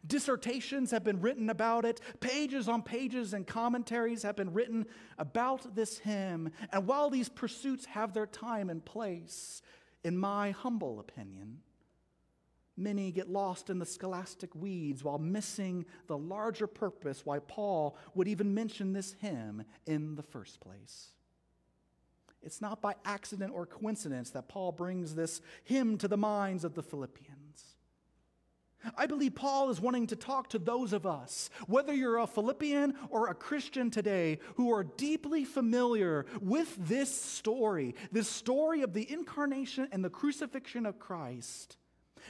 Dissertations 0.06 0.90
have 0.90 1.04
been 1.04 1.20
written 1.20 1.48
about 1.50 1.84
it, 1.84 2.00
pages 2.20 2.68
on 2.68 2.82
pages 2.82 3.32
and 3.32 3.46
commentaries 3.46 4.22
have 4.22 4.36
been 4.36 4.52
written 4.52 4.86
about 5.16 5.74
this 5.74 5.98
hymn. 5.98 6.50
And 6.72 6.86
while 6.86 7.10
these 7.10 7.28
pursuits 7.28 7.86
have 7.86 8.12
their 8.12 8.26
time 8.26 8.68
and 8.68 8.84
place, 8.84 9.62
in 10.04 10.18
my 10.18 10.50
humble 10.50 11.00
opinion, 11.00 11.58
many 12.78 13.10
get 13.10 13.28
lost 13.28 13.70
in 13.70 13.78
the 13.78 13.86
scholastic 13.86 14.54
weeds 14.54 15.02
while 15.02 15.18
missing 15.18 15.84
the 16.06 16.16
larger 16.16 16.66
purpose 16.66 17.24
why 17.24 17.38
Paul 17.40 17.96
would 18.14 18.28
even 18.28 18.54
mention 18.54 18.92
this 18.92 19.14
hymn 19.20 19.64
in 19.86 20.14
the 20.14 20.22
first 20.22 20.60
place. 20.60 21.12
It's 22.42 22.60
not 22.60 22.80
by 22.80 22.94
accident 23.04 23.52
or 23.54 23.66
coincidence 23.66 24.30
that 24.30 24.48
Paul 24.48 24.72
brings 24.72 25.14
this 25.14 25.40
hymn 25.64 25.98
to 25.98 26.08
the 26.08 26.16
minds 26.16 26.64
of 26.64 26.74
the 26.74 26.82
Philippians. 26.82 27.76
I 28.96 29.06
believe 29.06 29.34
Paul 29.34 29.70
is 29.70 29.80
wanting 29.80 30.06
to 30.08 30.16
talk 30.16 30.50
to 30.50 30.58
those 30.58 30.92
of 30.92 31.04
us, 31.04 31.50
whether 31.66 31.92
you're 31.92 32.18
a 32.18 32.26
Philippian 32.26 32.94
or 33.10 33.28
a 33.28 33.34
Christian 33.34 33.90
today, 33.90 34.38
who 34.54 34.72
are 34.72 34.84
deeply 34.84 35.44
familiar 35.44 36.26
with 36.40 36.74
this 36.78 37.12
story, 37.12 37.96
this 38.12 38.28
story 38.28 38.82
of 38.82 38.92
the 38.92 39.10
incarnation 39.10 39.88
and 39.90 40.04
the 40.04 40.10
crucifixion 40.10 40.86
of 40.86 41.00
Christ. 41.00 41.76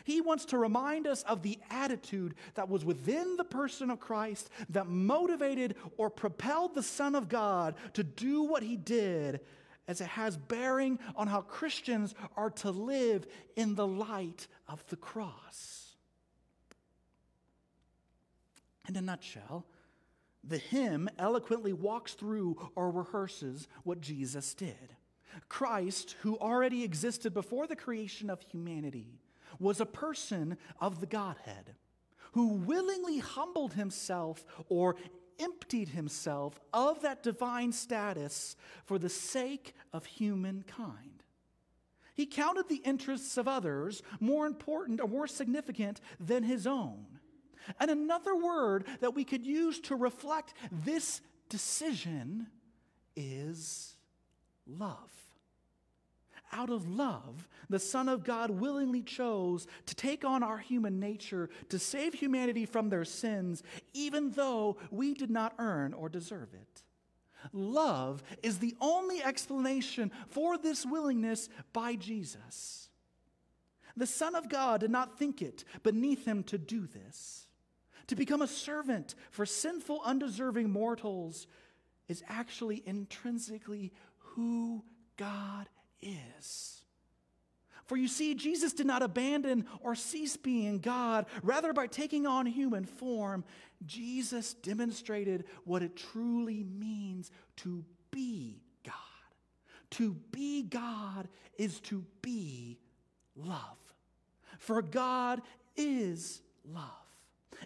He 0.05 0.21
wants 0.21 0.45
to 0.47 0.59
remind 0.59 1.07
us 1.07 1.23
of 1.25 1.43
the 1.43 1.59
attitude 1.71 2.35
that 2.55 2.69
was 2.69 2.85
within 2.85 3.37
the 3.37 3.45
person 3.45 3.91
of 3.91 4.01
Christ 4.01 4.51
that 4.71 4.87
motivated 4.87 5.77
or 5.97 6.11
propelled 6.11 6.75
the 6.75 6.83
Son 6.83 7.15
of 7.15 7.29
God 7.29 7.75
to 7.95 8.03
do 8.03 8.43
what 8.43 8.63
he 8.63 8.77
did, 8.77 9.41
as 9.87 10.01
it 10.01 10.09
has 10.09 10.37
bearing 10.37 10.99
on 11.17 11.27
how 11.29 11.41
Christians 11.41 12.15
are 12.37 12.51
to 12.51 12.71
live 12.71 13.27
in 13.57 13.75
the 13.75 13.87
light 13.87 14.47
of 14.69 14.85
the 14.89 14.97
cross. 14.97 15.97
In 18.89 18.97
a 18.97 19.01
nutshell, 19.01 19.67
the 20.45 20.59
hymn 20.59 21.11
eloquently 21.19 21.73
walks 21.73 22.15
through 22.15 22.71
or 22.75 22.91
rehearses 22.91 23.69
what 23.83 24.01
Jesus 24.01 24.55
did. 24.55 24.97
Christ, 25.49 26.17
who 26.23 26.39
already 26.39 26.85
existed 26.85 27.35
before 27.35 27.67
the 27.67 27.77
creation 27.77 28.31
of 28.31 28.41
humanity, 28.41 29.21
was 29.59 29.81
a 29.81 29.87
person 29.87 30.57
of 30.81 31.01
the 31.01 31.07
Godhead 31.07 31.75
who 32.33 32.49
willingly 32.49 33.19
humbled 33.19 33.75
himself 33.75 34.45
or 34.69 34.97
emptied 35.39 35.89
himself 35.89 36.61
of 36.73 37.03
that 37.03 37.23
divine 37.23 37.73
status 37.73 38.57
for 38.85 38.99
the 38.99 39.09
sake 39.09 39.75
of 39.93 40.05
humankind. 40.05 41.25
He 42.15 42.27
counted 42.27 42.69
the 42.69 42.83
interests 42.85 43.37
of 43.37 43.47
others 43.47 44.03
more 44.19 44.47
important 44.47 45.01
or 45.01 45.07
more 45.07 45.29
significant 45.29 46.01
than 46.19 46.43
his 46.43 46.67
own. 46.67 47.07
And 47.79 47.91
another 47.91 48.35
word 48.35 48.87
that 49.01 49.15
we 49.15 49.25
could 49.25 49.47
use 49.47 49.79
to 49.83 49.95
reflect 49.95 50.55
this 50.73 51.21
decision 51.49 52.49
is 53.15 53.97
love. 54.67 55.18
Out 56.53 56.71
of 56.71 56.89
love, 56.89 57.49
the 57.69 57.79
Son 57.79 58.09
of 58.09 58.25
God 58.25 58.51
willingly 58.51 59.03
chose 59.03 59.67
to 59.87 59.95
take 59.95 60.25
on 60.25 60.43
our 60.43 60.59
human 60.59 60.99
nature 60.99 61.51
to 61.69 61.79
save 61.79 62.15
humanity 62.15 62.65
from 62.65 62.89
their 62.89 63.05
sins, 63.05 63.63
even 63.93 64.31
though 64.31 64.79
we 64.91 65.15
did 65.15 65.31
not 65.31 65.55
earn 65.59 65.93
or 65.93 66.09
deserve 66.09 66.55
it. 66.55 66.83
Love 67.53 68.23
is 68.43 68.59
the 68.59 68.75
only 68.81 69.23
explanation 69.23 70.11
for 70.29 70.59
this 70.59 70.85
willingness 70.85 71.49
by 71.73 71.95
Jesus. 71.95 72.89
The 73.97 74.07
Son 74.07 74.35
of 74.35 74.49
God 74.49 74.81
did 74.81 74.91
not 74.91 75.19
think 75.19 75.43
it 75.43 75.65
beneath 75.83 76.25
him 76.25 76.43
to 76.45 76.59
do 76.59 76.87
this. 76.87 77.47
To 78.07 78.17
become 78.17 78.41
a 78.41 78.47
servant 78.47 79.15
for 79.31 79.45
sinful, 79.45 80.01
undeserving 80.05 80.71
mortals 80.71 81.47
is 82.09 82.23
actually 82.29 82.83
intrinsically 82.87 83.93
who 84.19 84.83
God 85.17 85.69
is. 86.01 86.83
For 87.87 87.97
you 87.97 88.07
see, 88.07 88.35
Jesus 88.35 88.75
did 88.75 88.87
not 88.87 89.03
abandon 89.03 89.67
or 89.81 89.95
cease 89.95 90.37
being 90.37 90.79
God. 90.79 91.25
Rather, 91.43 91.73
by 91.73 91.87
taking 91.87 92.27
on 92.27 92.45
human 92.45 92.85
form, 92.85 93.45
Jesus 93.87 94.53
demonstrated 94.53 95.45
what 95.65 95.83
it 95.83 95.97
truly 95.97 96.65
means 96.65 97.31
to 97.57 97.85
be 98.11 98.61
God. 98.85 98.95
To 99.93 100.15
be 100.33 100.65
God 100.65 101.29
is 101.57 101.81
to 101.81 102.05
be 102.21 102.79
love. 103.35 103.79
For 104.59 104.83
God 104.83 105.41
is 105.75 106.43
love. 106.71 106.85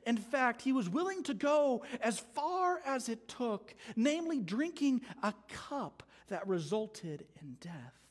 In 0.06 0.16
fact, 0.16 0.62
he 0.62 0.72
was 0.72 0.88
willing 0.88 1.24
to 1.24 1.34
go 1.34 1.84
as 2.00 2.20
far 2.20 2.80
as 2.86 3.08
it 3.08 3.26
took, 3.26 3.74
namely 3.96 4.38
drinking 4.38 5.00
a 5.22 5.34
cup 5.48 6.04
that 6.28 6.46
resulted 6.46 7.24
in 7.40 7.56
death. 7.60 8.01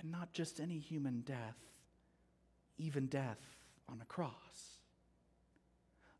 And 0.00 0.10
not 0.10 0.32
just 0.32 0.60
any 0.60 0.78
human 0.78 1.20
death, 1.20 1.58
even 2.78 3.06
death 3.06 3.38
on 3.88 4.00
a 4.00 4.06
cross. 4.06 4.32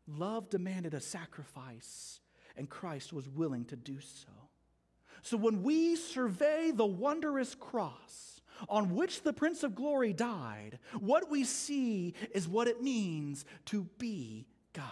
Love 0.07 0.49
demanded 0.49 0.93
a 0.93 1.01
sacrifice, 1.01 2.19
and 2.55 2.69
Christ 2.69 3.11
was 3.11 3.27
willing 3.27 3.65
to 3.65 3.75
do 3.75 3.99
so. 3.99 4.31
So 5.23 5.37
when 5.37 5.63
we 5.63 5.95
survey 5.95 6.71
the 6.71 6.85
wondrous 6.85 7.55
cross, 7.55 8.41
on 8.69 8.93
which 8.93 9.23
the 9.23 9.33
Prince 9.33 9.63
of 9.63 9.75
Glory 9.75 10.13
died, 10.13 10.79
what 10.99 11.29
we 11.31 11.43
see 11.43 12.13
is 12.33 12.47
what 12.47 12.67
it 12.67 12.81
means 12.81 13.45
to 13.65 13.87
be 13.97 14.45
God. 14.73 14.85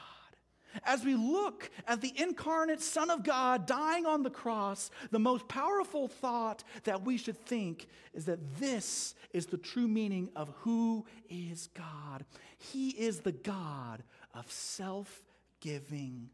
As 0.84 1.04
we 1.04 1.16
look 1.16 1.70
at 1.88 2.02
the 2.02 2.14
incarnate 2.16 2.82
Son 2.82 3.10
of 3.10 3.24
God 3.24 3.66
dying 3.66 4.06
on 4.06 4.24
the 4.24 4.30
cross, 4.30 4.92
the 5.12 5.20
most 5.20 5.48
powerful 5.48 6.08
thought 6.08 6.64
that 6.84 7.04
we 7.04 7.18
should 7.18 7.38
think 7.46 7.88
is 8.14 8.26
that 8.26 8.58
this 8.58 9.16
is 9.34 9.48
the 9.48 9.58
true 9.58 9.88
meaning 9.88 10.30
of 10.36 10.54
who 10.60 11.06
is 11.30 11.70
God. 11.74 12.26
He 12.58 12.90
is 12.90 13.22
the 13.22 13.32
God 13.32 14.04
of 14.34 14.52
self 14.52 15.24
giving 15.60 16.30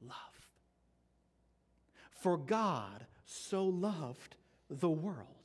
love. 0.00 0.16
For 2.10 2.36
God 2.36 3.06
so 3.24 3.64
loved 3.64 4.36
the 4.70 4.90
world 4.90 5.41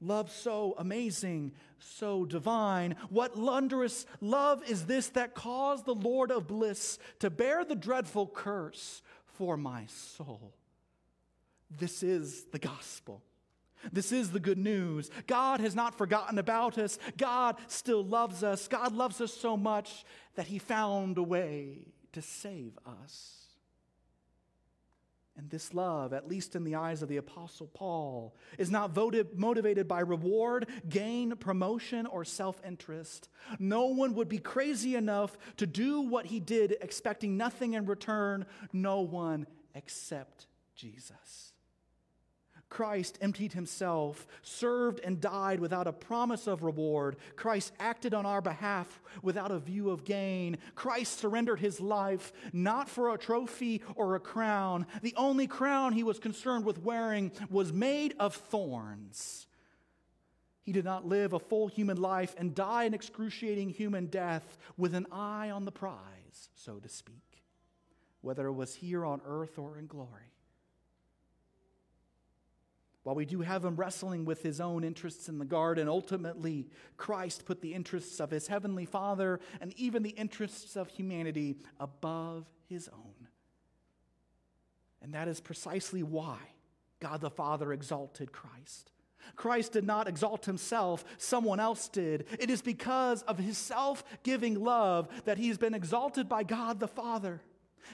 Love 0.00 0.30
so 0.30 0.74
amazing, 0.78 1.52
so 1.78 2.24
divine. 2.24 2.96
What 3.08 3.36
wondrous 3.36 4.06
love 4.20 4.62
is 4.68 4.86
this 4.86 5.08
that 5.10 5.34
caused 5.34 5.86
the 5.86 5.94
Lord 5.94 6.30
of 6.30 6.46
bliss 6.46 6.98
to 7.20 7.30
bear 7.30 7.64
the 7.64 7.74
dreadful 7.74 8.26
curse 8.26 9.02
for 9.24 9.56
my 9.56 9.86
soul? 9.86 10.54
This 11.70 12.02
is 12.02 12.44
the 12.52 12.58
gospel. 12.58 13.22
This 13.92 14.12
is 14.12 14.30
the 14.30 14.40
good 14.40 14.58
news. 14.58 15.10
God 15.26 15.60
has 15.60 15.74
not 15.74 15.96
forgotten 15.96 16.38
about 16.38 16.76
us. 16.78 16.98
God 17.16 17.56
still 17.68 18.04
loves 18.04 18.42
us. 18.42 18.68
God 18.68 18.92
loves 18.92 19.20
us 19.20 19.32
so 19.32 19.56
much 19.56 20.04
that 20.34 20.46
He 20.46 20.58
found 20.58 21.18
a 21.18 21.22
way 21.22 21.86
to 22.12 22.22
save 22.22 22.78
us. 23.02 23.45
And 25.38 25.50
this 25.50 25.74
love, 25.74 26.14
at 26.14 26.28
least 26.28 26.56
in 26.56 26.64
the 26.64 26.76
eyes 26.76 27.02
of 27.02 27.08
the 27.08 27.18
Apostle 27.18 27.66
Paul, 27.66 28.34
is 28.56 28.70
not 28.70 28.92
voted, 28.92 29.38
motivated 29.38 29.86
by 29.86 30.00
reward, 30.00 30.66
gain, 30.88 31.36
promotion, 31.36 32.06
or 32.06 32.24
self 32.24 32.60
interest. 32.66 33.28
No 33.58 33.86
one 33.86 34.14
would 34.14 34.28
be 34.28 34.38
crazy 34.38 34.96
enough 34.96 35.36
to 35.58 35.66
do 35.66 36.00
what 36.00 36.26
he 36.26 36.40
did, 36.40 36.76
expecting 36.80 37.36
nothing 37.36 37.74
in 37.74 37.84
return. 37.84 38.46
No 38.72 39.00
one 39.00 39.46
except 39.74 40.46
Jesus. 40.74 41.52
Christ 42.68 43.16
emptied 43.20 43.52
himself, 43.52 44.26
served 44.42 45.00
and 45.00 45.20
died 45.20 45.60
without 45.60 45.86
a 45.86 45.92
promise 45.92 46.46
of 46.46 46.62
reward. 46.62 47.16
Christ 47.36 47.72
acted 47.78 48.12
on 48.12 48.26
our 48.26 48.40
behalf 48.40 49.00
without 49.22 49.52
a 49.52 49.58
view 49.58 49.90
of 49.90 50.04
gain. 50.04 50.58
Christ 50.74 51.18
surrendered 51.18 51.60
his 51.60 51.80
life 51.80 52.32
not 52.52 52.88
for 52.88 53.14
a 53.14 53.18
trophy 53.18 53.82
or 53.94 54.14
a 54.14 54.20
crown. 54.20 54.86
The 55.02 55.14
only 55.16 55.46
crown 55.46 55.92
he 55.92 56.02
was 56.02 56.18
concerned 56.18 56.64
with 56.64 56.82
wearing 56.82 57.30
was 57.50 57.72
made 57.72 58.14
of 58.18 58.34
thorns. 58.34 59.46
He 60.62 60.72
did 60.72 60.84
not 60.84 61.06
live 61.06 61.32
a 61.32 61.38
full 61.38 61.68
human 61.68 61.96
life 61.96 62.34
and 62.36 62.52
die 62.52 62.84
an 62.84 62.94
excruciating 62.94 63.70
human 63.70 64.06
death 64.06 64.58
with 64.76 64.94
an 64.96 65.06
eye 65.12 65.50
on 65.50 65.64
the 65.64 65.70
prize, 65.70 66.50
so 66.56 66.80
to 66.80 66.88
speak, 66.88 67.44
whether 68.20 68.48
it 68.48 68.52
was 68.52 68.74
here 68.74 69.06
on 69.06 69.20
earth 69.24 69.56
or 69.56 69.78
in 69.78 69.86
glory. 69.86 70.32
While 73.06 73.14
we 73.14 73.24
do 73.24 73.40
have 73.42 73.64
him 73.64 73.76
wrestling 73.76 74.24
with 74.24 74.42
his 74.42 74.60
own 74.60 74.82
interests 74.82 75.28
in 75.28 75.38
the 75.38 75.44
garden, 75.44 75.88
ultimately, 75.88 76.66
Christ 76.96 77.44
put 77.44 77.60
the 77.60 77.72
interests 77.72 78.18
of 78.18 78.32
his 78.32 78.48
heavenly 78.48 78.84
Father 78.84 79.38
and 79.60 79.72
even 79.78 80.02
the 80.02 80.10
interests 80.10 80.74
of 80.74 80.88
humanity 80.88 81.54
above 81.78 82.46
his 82.68 82.88
own. 82.88 83.28
And 85.00 85.14
that 85.14 85.28
is 85.28 85.40
precisely 85.40 86.02
why 86.02 86.38
God 86.98 87.20
the 87.20 87.30
Father 87.30 87.72
exalted 87.72 88.32
Christ. 88.32 88.90
Christ 89.36 89.70
did 89.70 89.86
not 89.86 90.08
exalt 90.08 90.46
himself, 90.46 91.04
someone 91.16 91.60
else 91.60 91.88
did. 91.88 92.26
It 92.40 92.50
is 92.50 92.60
because 92.60 93.22
of 93.22 93.38
his 93.38 93.56
self 93.56 94.02
giving 94.24 94.58
love 94.58 95.06
that 95.26 95.38
he's 95.38 95.58
been 95.58 95.74
exalted 95.74 96.28
by 96.28 96.42
God 96.42 96.80
the 96.80 96.88
Father. 96.88 97.40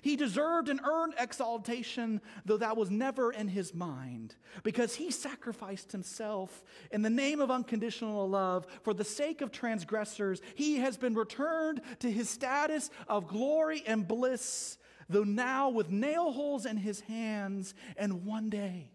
He 0.00 0.16
deserved 0.16 0.68
and 0.68 0.80
earned 0.84 1.14
exaltation, 1.18 2.20
though 2.44 2.56
that 2.56 2.76
was 2.76 2.90
never 2.90 3.32
in 3.32 3.48
his 3.48 3.74
mind, 3.74 4.36
because 4.62 4.94
he 4.94 5.10
sacrificed 5.10 5.92
himself 5.92 6.64
in 6.90 7.02
the 7.02 7.10
name 7.10 7.40
of 7.40 7.50
unconditional 7.50 8.28
love 8.28 8.66
for 8.82 8.94
the 8.94 9.04
sake 9.04 9.40
of 9.40 9.52
transgressors. 9.52 10.40
He 10.54 10.76
has 10.76 10.96
been 10.96 11.14
returned 11.14 11.82
to 11.98 12.10
his 12.10 12.30
status 12.30 12.90
of 13.08 13.28
glory 13.28 13.82
and 13.86 14.08
bliss, 14.08 14.78
though 15.08 15.24
now 15.24 15.68
with 15.68 15.90
nail 15.90 16.32
holes 16.32 16.64
in 16.64 16.78
his 16.78 17.00
hands, 17.00 17.74
and 17.96 18.24
one 18.24 18.48
day 18.48 18.91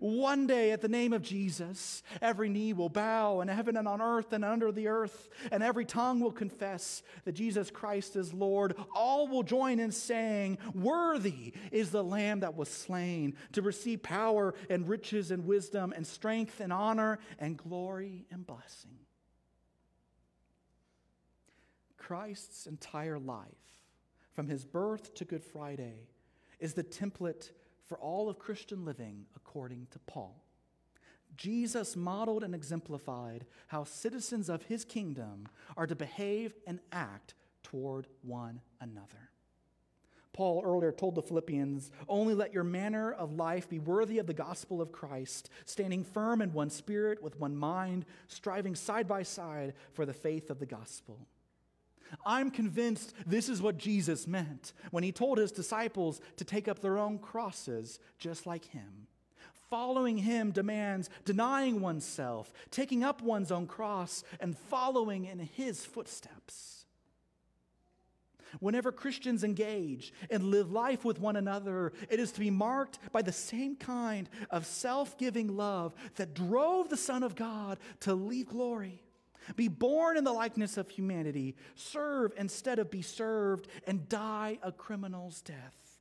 One 0.00 0.46
day, 0.46 0.72
at 0.72 0.80
the 0.80 0.88
name 0.88 1.12
of 1.12 1.22
Jesus, 1.22 2.02
every 2.20 2.48
knee 2.48 2.72
will 2.72 2.88
bow 2.88 3.40
in 3.40 3.48
heaven 3.48 3.76
and 3.76 3.86
on 3.86 4.00
earth 4.00 4.32
and 4.32 4.44
under 4.44 4.72
the 4.72 4.88
earth, 4.88 5.28
and 5.50 5.62
every 5.62 5.84
tongue 5.84 6.20
will 6.20 6.32
confess 6.32 7.02
that 7.24 7.32
Jesus 7.32 7.70
Christ 7.70 8.16
is 8.16 8.32
Lord. 8.32 8.74
All 8.94 9.28
will 9.28 9.42
join 9.42 9.78
in 9.78 9.92
saying, 9.92 10.58
Worthy 10.74 11.52
is 11.70 11.90
the 11.90 12.04
Lamb 12.04 12.40
that 12.40 12.56
was 12.56 12.68
slain 12.68 13.36
to 13.52 13.62
receive 13.62 14.02
power 14.02 14.54
and 14.68 14.88
riches 14.88 15.30
and 15.30 15.46
wisdom 15.46 15.92
and 15.94 16.06
strength 16.06 16.60
and 16.60 16.72
honor 16.72 17.18
and 17.38 17.56
glory 17.56 18.26
and 18.30 18.46
blessing. 18.46 18.98
Christ's 21.96 22.66
entire 22.66 23.18
life, 23.18 23.48
from 24.34 24.46
his 24.46 24.64
birth 24.64 25.14
to 25.14 25.24
Good 25.24 25.42
Friday, 25.42 26.08
is 26.60 26.74
the 26.74 26.84
template 26.84 27.50
for 27.86 27.98
all 27.98 28.28
of 28.28 28.38
Christian 28.38 28.84
living, 28.84 29.26
according 29.36 29.88
to 29.90 29.98
Paul. 30.00 30.42
Jesus 31.36 31.96
modeled 31.96 32.44
and 32.44 32.54
exemplified 32.54 33.44
how 33.68 33.84
citizens 33.84 34.48
of 34.48 34.62
his 34.64 34.84
kingdom 34.84 35.46
are 35.76 35.86
to 35.86 35.96
behave 35.96 36.54
and 36.66 36.80
act 36.92 37.34
toward 37.62 38.06
one 38.22 38.60
another. 38.80 39.30
Paul 40.32 40.62
earlier 40.64 40.92
told 40.92 41.14
the 41.14 41.22
Philippians, 41.22 41.90
Only 42.08 42.34
let 42.34 42.52
your 42.52 42.64
manner 42.64 43.12
of 43.12 43.32
life 43.32 43.68
be 43.68 43.78
worthy 43.78 44.18
of 44.18 44.26
the 44.26 44.34
gospel 44.34 44.82
of 44.82 44.92
Christ, 44.92 45.48
standing 45.64 46.02
firm 46.02 46.42
in 46.42 46.52
one 46.52 46.70
spirit, 46.70 47.22
with 47.22 47.38
one 47.38 47.56
mind, 47.56 48.04
striving 48.26 48.74
side 48.74 49.06
by 49.06 49.22
side 49.22 49.74
for 49.92 50.04
the 50.04 50.12
faith 50.12 50.50
of 50.50 50.58
the 50.58 50.66
gospel. 50.66 51.28
I'm 52.24 52.50
convinced 52.50 53.14
this 53.26 53.48
is 53.48 53.62
what 53.62 53.78
Jesus 53.78 54.26
meant 54.26 54.72
when 54.90 55.04
he 55.04 55.12
told 55.12 55.38
his 55.38 55.52
disciples 55.52 56.20
to 56.36 56.44
take 56.44 56.68
up 56.68 56.80
their 56.80 56.98
own 56.98 57.18
crosses 57.18 57.98
just 58.18 58.46
like 58.46 58.66
him. 58.66 59.06
Following 59.70 60.18
him 60.18 60.50
demands 60.50 61.10
denying 61.24 61.80
oneself, 61.80 62.52
taking 62.70 63.02
up 63.02 63.22
one's 63.22 63.50
own 63.50 63.66
cross, 63.66 64.22
and 64.38 64.56
following 64.56 65.24
in 65.24 65.38
his 65.38 65.84
footsteps. 65.84 66.84
Whenever 68.60 68.92
Christians 68.92 69.42
engage 69.42 70.12
and 70.30 70.44
live 70.44 70.70
life 70.70 71.04
with 71.04 71.18
one 71.18 71.36
another, 71.36 71.92
it 72.08 72.20
is 72.20 72.30
to 72.32 72.40
be 72.40 72.50
marked 72.50 72.98
by 73.10 73.22
the 73.22 73.32
same 73.32 73.74
kind 73.74 74.28
of 74.50 74.66
self 74.66 75.18
giving 75.18 75.56
love 75.56 75.92
that 76.16 76.34
drove 76.34 76.88
the 76.88 76.96
Son 76.96 77.22
of 77.22 77.34
God 77.34 77.78
to 78.00 78.14
leave 78.14 78.48
glory 78.48 79.02
be 79.56 79.68
born 79.68 80.16
in 80.16 80.24
the 80.24 80.32
likeness 80.32 80.76
of 80.76 80.88
humanity, 80.88 81.56
serve 81.74 82.32
instead 82.36 82.78
of 82.78 82.90
be 82.90 83.02
served, 83.02 83.68
and 83.86 84.08
die 84.08 84.58
a 84.62 84.72
criminal's 84.72 85.40
death. 85.42 86.00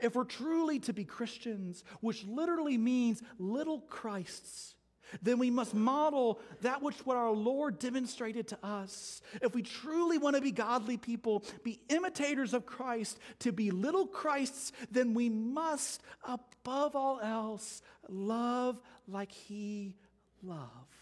If 0.00 0.14
we're 0.14 0.24
truly 0.24 0.78
to 0.80 0.92
be 0.92 1.04
Christians, 1.04 1.84
which 2.00 2.24
literally 2.24 2.78
means 2.78 3.22
little 3.38 3.80
Christs, 3.80 4.74
then 5.20 5.38
we 5.38 5.50
must 5.50 5.74
model 5.74 6.40
that 6.62 6.80
which 6.80 7.04
what 7.04 7.16
our 7.16 7.32
Lord 7.32 7.78
demonstrated 7.78 8.48
to 8.48 8.58
us. 8.62 9.20
If 9.42 9.54
we 9.54 9.62
truly 9.62 10.16
want 10.16 10.36
to 10.36 10.42
be 10.42 10.52
godly 10.52 10.96
people, 10.96 11.44
be 11.62 11.80
imitators 11.90 12.54
of 12.54 12.64
Christ, 12.64 13.18
to 13.40 13.52
be 13.52 13.70
little 13.70 14.06
Christs, 14.06 14.72
then 14.90 15.12
we 15.12 15.28
must, 15.28 16.02
above 16.26 16.96
all 16.96 17.20
else, 17.20 17.82
love 18.08 18.80
like 19.06 19.32
He 19.32 19.96
loved. 20.42 21.01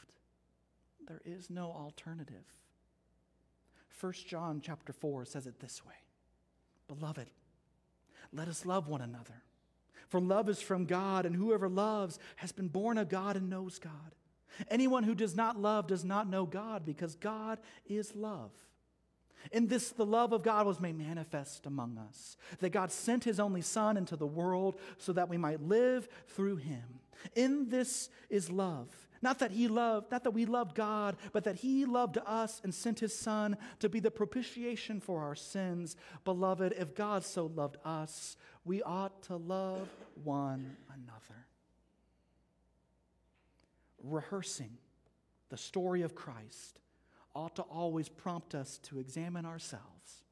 There 1.10 1.20
is 1.24 1.50
no 1.50 1.72
alternative. 1.72 2.44
1 4.00 4.12
John 4.28 4.60
chapter 4.64 4.92
4 4.92 5.24
says 5.24 5.48
it 5.48 5.58
this 5.58 5.84
way 5.84 5.94
Beloved, 6.86 7.26
let 8.32 8.46
us 8.46 8.64
love 8.64 8.86
one 8.86 9.00
another. 9.00 9.42
For 10.08 10.20
love 10.20 10.48
is 10.48 10.62
from 10.62 10.84
God, 10.84 11.26
and 11.26 11.34
whoever 11.34 11.68
loves 11.68 12.20
has 12.36 12.52
been 12.52 12.68
born 12.68 12.96
of 12.96 13.08
God 13.08 13.34
and 13.34 13.50
knows 13.50 13.80
God. 13.80 14.14
Anyone 14.70 15.02
who 15.02 15.16
does 15.16 15.34
not 15.34 15.60
love 15.60 15.88
does 15.88 16.04
not 16.04 16.28
know 16.28 16.46
God, 16.46 16.86
because 16.86 17.16
God 17.16 17.58
is 17.88 18.14
love. 18.14 18.52
In 19.50 19.66
this, 19.66 19.90
the 19.90 20.06
love 20.06 20.32
of 20.32 20.44
God 20.44 20.64
was 20.64 20.78
made 20.78 20.96
manifest 20.96 21.66
among 21.66 21.98
us, 21.98 22.36
that 22.60 22.70
God 22.70 22.92
sent 22.92 23.24
his 23.24 23.40
only 23.40 23.62
Son 23.62 23.96
into 23.96 24.14
the 24.14 24.26
world 24.26 24.78
so 24.98 25.12
that 25.14 25.28
we 25.28 25.36
might 25.36 25.60
live 25.60 26.08
through 26.28 26.56
him. 26.56 27.00
In 27.34 27.68
this 27.68 28.10
is 28.28 28.48
love 28.48 29.08
not 29.22 29.38
that 29.40 29.50
he 29.50 29.68
loved, 29.68 30.10
not 30.10 30.24
that 30.24 30.30
we 30.30 30.46
loved 30.46 30.74
God, 30.74 31.16
but 31.32 31.44
that 31.44 31.56
he 31.56 31.84
loved 31.84 32.18
us 32.24 32.60
and 32.64 32.74
sent 32.74 33.00
his 33.00 33.14
son 33.14 33.56
to 33.80 33.88
be 33.88 34.00
the 34.00 34.10
propitiation 34.10 35.00
for 35.00 35.22
our 35.22 35.34
sins. 35.34 35.96
Beloved, 36.24 36.74
if 36.78 36.94
God 36.94 37.24
so 37.24 37.46
loved 37.46 37.76
us, 37.84 38.36
we 38.64 38.82
ought 38.82 39.22
to 39.24 39.36
love 39.36 39.88
one 40.24 40.76
another. 40.88 41.46
Rehearsing 44.02 44.78
the 45.50 45.58
story 45.58 46.00
of 46.00 46.14
Christ 46.14 46.80
ought 47.34 47.56
to 47.56 47.62
always 47.62 48.08
prompt 48.08 48.54
us 48.54 48.78
to 48.84 48.98
examine 48.98 49.44
ourselves, 49.44 50.24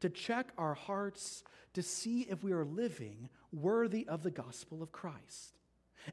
to 0.00 0.10
check 0.10 0.48
our 0.58 0.74
hearts, 0.74 1.42
to 1.72 1.82
see 1.82 2.22
if 2.22 2.44
we 2.44 2.52
are 2.52 2.64
living 2.64 3.30
worthy 3.52 4.06
of 4.06 4.22
the 4.22 4.30
gospel 4.30 4.82
of 4.82 4.92
Christ. 4.92 5.58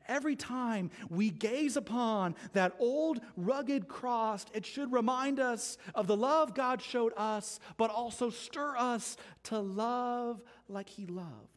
Every 0.08 0.36
time 0.36 0.92
we 1.10 1.30
gaze 1.30 1.78
upon 1.78 2.36
that 2.54 2.76
old 2.80 3.22
rugged 3.36 3.88
cross, 3.88 4.46
it 4.54 4.66
should 4.66 4.92
remind 4.92 5.40
us 5.40 5.78
of 5.96 6.08
the 6.08 6.18
love 6.18 6.54
God 6.54 6.82
showed 6.82 7.14
us, 7.18 7.60
but 7.78 7.90
also 7.90 8.30
stir 8.30 8.76
us 8.78 9.18
to 9.44 9.60
love 9.60 10.42
like 10.68 10.90
He 10.90 11.06
loved. 11.06 11.52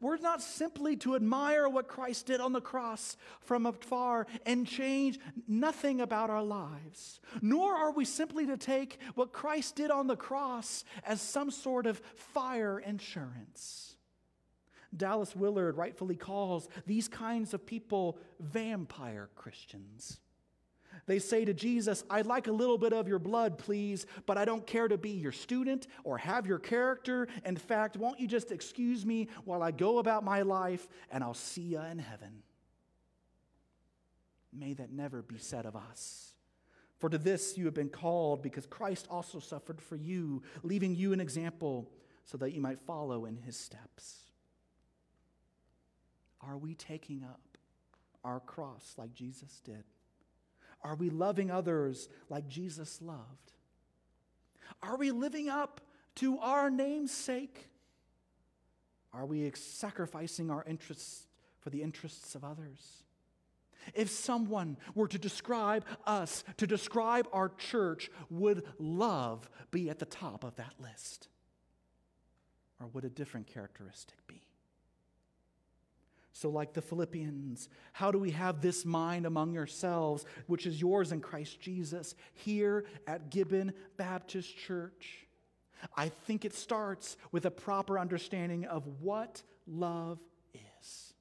We're 0.00 0.18
not 0.18 0.40
simply 0.40 0.96
to 0.98 1.16
admire 1.16 1.68
what 1.68 1.88
Christ 1.88 2.26
did 2.26 2.40
on 2.40 2.52
the 2.52 2.60
cross 2.60 3.16
from 3.40 3.66
afar 3.66 4.26
and 4.46 4.66
change 4.66 5.18
nothing 5.48 6.00
about 6.00 6.30
our 6.30 6.44
lives, 6.44 7.20
nor 7.42 7.74
are 7.74 7.90
we 7.90 8.04
simply 8.04 8.46
to 8.46 8.56
take 8.56 8.98
what 9.14 9.32
Christ 9.32 9.74
did 9.76 9.90
on 9.90 10.06
the 10.06 10.16
cross 10.16 10.84
as 11.04 11.20
some 11.20 11.50
sort 11.50 11.86
of 11.86 12.00
fire 12.14 12.78
insurance. 12.78 13.89
Dallas 14.96 15.36
Willard 15.36 15.76
rightfully 15.76 16.16
calls 16.16 16.68
these 16.86 17.08
kinds 17.08 17.54
of 17.54 17.64
people 17.64 18.18
vampire 18.40 19.28
Christians. 19.36 20.18
They 21.06 21.18
say 21.18 21.44
to 21.44 21.54
Jesus, 21.54 22.04
I'd 22.10 22.26
like 22.26 22.46
a 22.46 22.52
little 22.52 22.78
bit 22.78 22.92
of 22.92 23.08
your 23.08 23.18
blood, 23.18 23.58
please, 23.58 24.06
but 24.26 24.36
I 24.36 24.44
don't 24.44 24.66
care 24.66 24.88
to 24.88 24.98
be 24.98 25.10
your 25.10 25.32
student 25.32 25.86
or 26.04 26.18
have 26.18 26.46
your 26.46 26.58
character. 26.58 27.28
In 27.44 27.56
fact, 27.56 27.96
won't 27.96 28.20
you 28.20 28.26
just 28.26 28.50
excuse 28.50 29.06
me 29.06 29.28
while 29.44 29.62
I 29.62 29.70
go 29.70 29.98
about 29.98 30.24
my 30.24 30.42
life 30.42 30.88
and 31.10 31.22
I'll 31.22 31.34
see 31.34 31.62
you 31.62 31.80
in 31.80 31.98
heaven? 31.98 32.42
May 34.52 34.74
that 34.74 34.92
never 34.92 35.22
be 35.22 35.38
said 35.38 35.64
of 35.64 35.76
us. 35.76 36.34
For 36.98 37.08
to 37.08 37.18
this 37.18 37.56
you 37.56 37.64
have 37.64 37.74
been 37.74 37.88
called, 37.88 38.42
because 38.42 38.66
Christ 38.66 39.06
also 39.08 39.38
suffered 39.38 39.80
for 39.80 39.96
you, 39.96 40.42
leaving 40.62 40.94
you 40.94 41.12
an 41.12 41.20
example 41.20 41.88
so 42.24 42.36
that 42.38 42.52
you 42.52 42.60
might 42.60 42.80
follow 42.80 43.24
in 43.24 43.36
his 43.36 43.56
steps. 43.56 44.29
Are 46.40 46.56
we 46.56 46.74
taking 46.74 47.22
up 47.22 47.40
our 48.24 48.40
cross 48.40 48.94
like 48.96 49.14
Jesus 49.14 49.60
did? 49.64 49.84
Are 50.82 50.94
we 50.94 51.10
loving 51.10 51.50
others 51.50 52.08
like 52.28 52.48
Jesus 52.48 53.00
loved? 53.02 53.52
Are 54.82 54.96
we 54.96 55.10
living 55.10 55.48
up 55.48 55.80
to 56.16 56.38
our 56.38 56.70
name's 56.70 57.12
sake? 57.12 57.68
Are 59.12 59.26
we 59.26 59.50
sacrificing 59.54 60.50
our 60.50 60.64
interests 60.66 61.26
for 61.60 61.70
the 61.70 61.82
interests 61.82 62.34
of 62.34 62.44
others? 62.44 63.02
If 63.94 64.10
someone 64.10 64.76
were 64.94 65.08
to 65.08 65.18
describe 65.18 65.84
us, 66.06 66.44
to 66.58 66.66
describe 66.66 67.26
our 67.32 67.48
church, 67.48 68.10
would 68.28 68.64
love 68.78 69.48
be 69.70 69.90
at 69.90 69.98
the 69.98 70.06
top 70.06 70.44
of 70.44 70.56
that 70.56 70.74
list? 70.78 71.28
Or 72.78 72.86
would 72.88 73.04
a 73.04 73.10
different 73.10 73.46
characteristic 73.46 74.26
be? 74.26 74.42
So, 76.32 76.48
like 76.48 76.74
the 76.74 76.82
Philippians, 76.82 77.68
how 77.92 78.12
do 78.12 78.18
we 78.18 78.30
have 78.30 78.60
this 78.60 78.84
mind 78.84 79.26
among 79.26 79.52
yourselves, 79.52 80.24
which 80.46 80.64
is 80.64 80.80
yours 80.80 81.12
in 81.12 81.20
Christ 81.20 81.60
Jesus, 81.60 82.14
here 82.32 82.84
at 83.06 83.30
Gibbon 83.30 83.72
Baptist 83.96 84.56
Church? 84.56 85.26
I 85.96 86.08
think 86.08 86.44
it 86.44 86.54
starts 86.54 87.16
with 87.32 87.46
a 87.46 87.50
proper 87.50 87.98
understanding 87.98 88.64
of 88.66 88.86
what 89.00 89.42
love 89.66 90.18
is. 90.54 91.14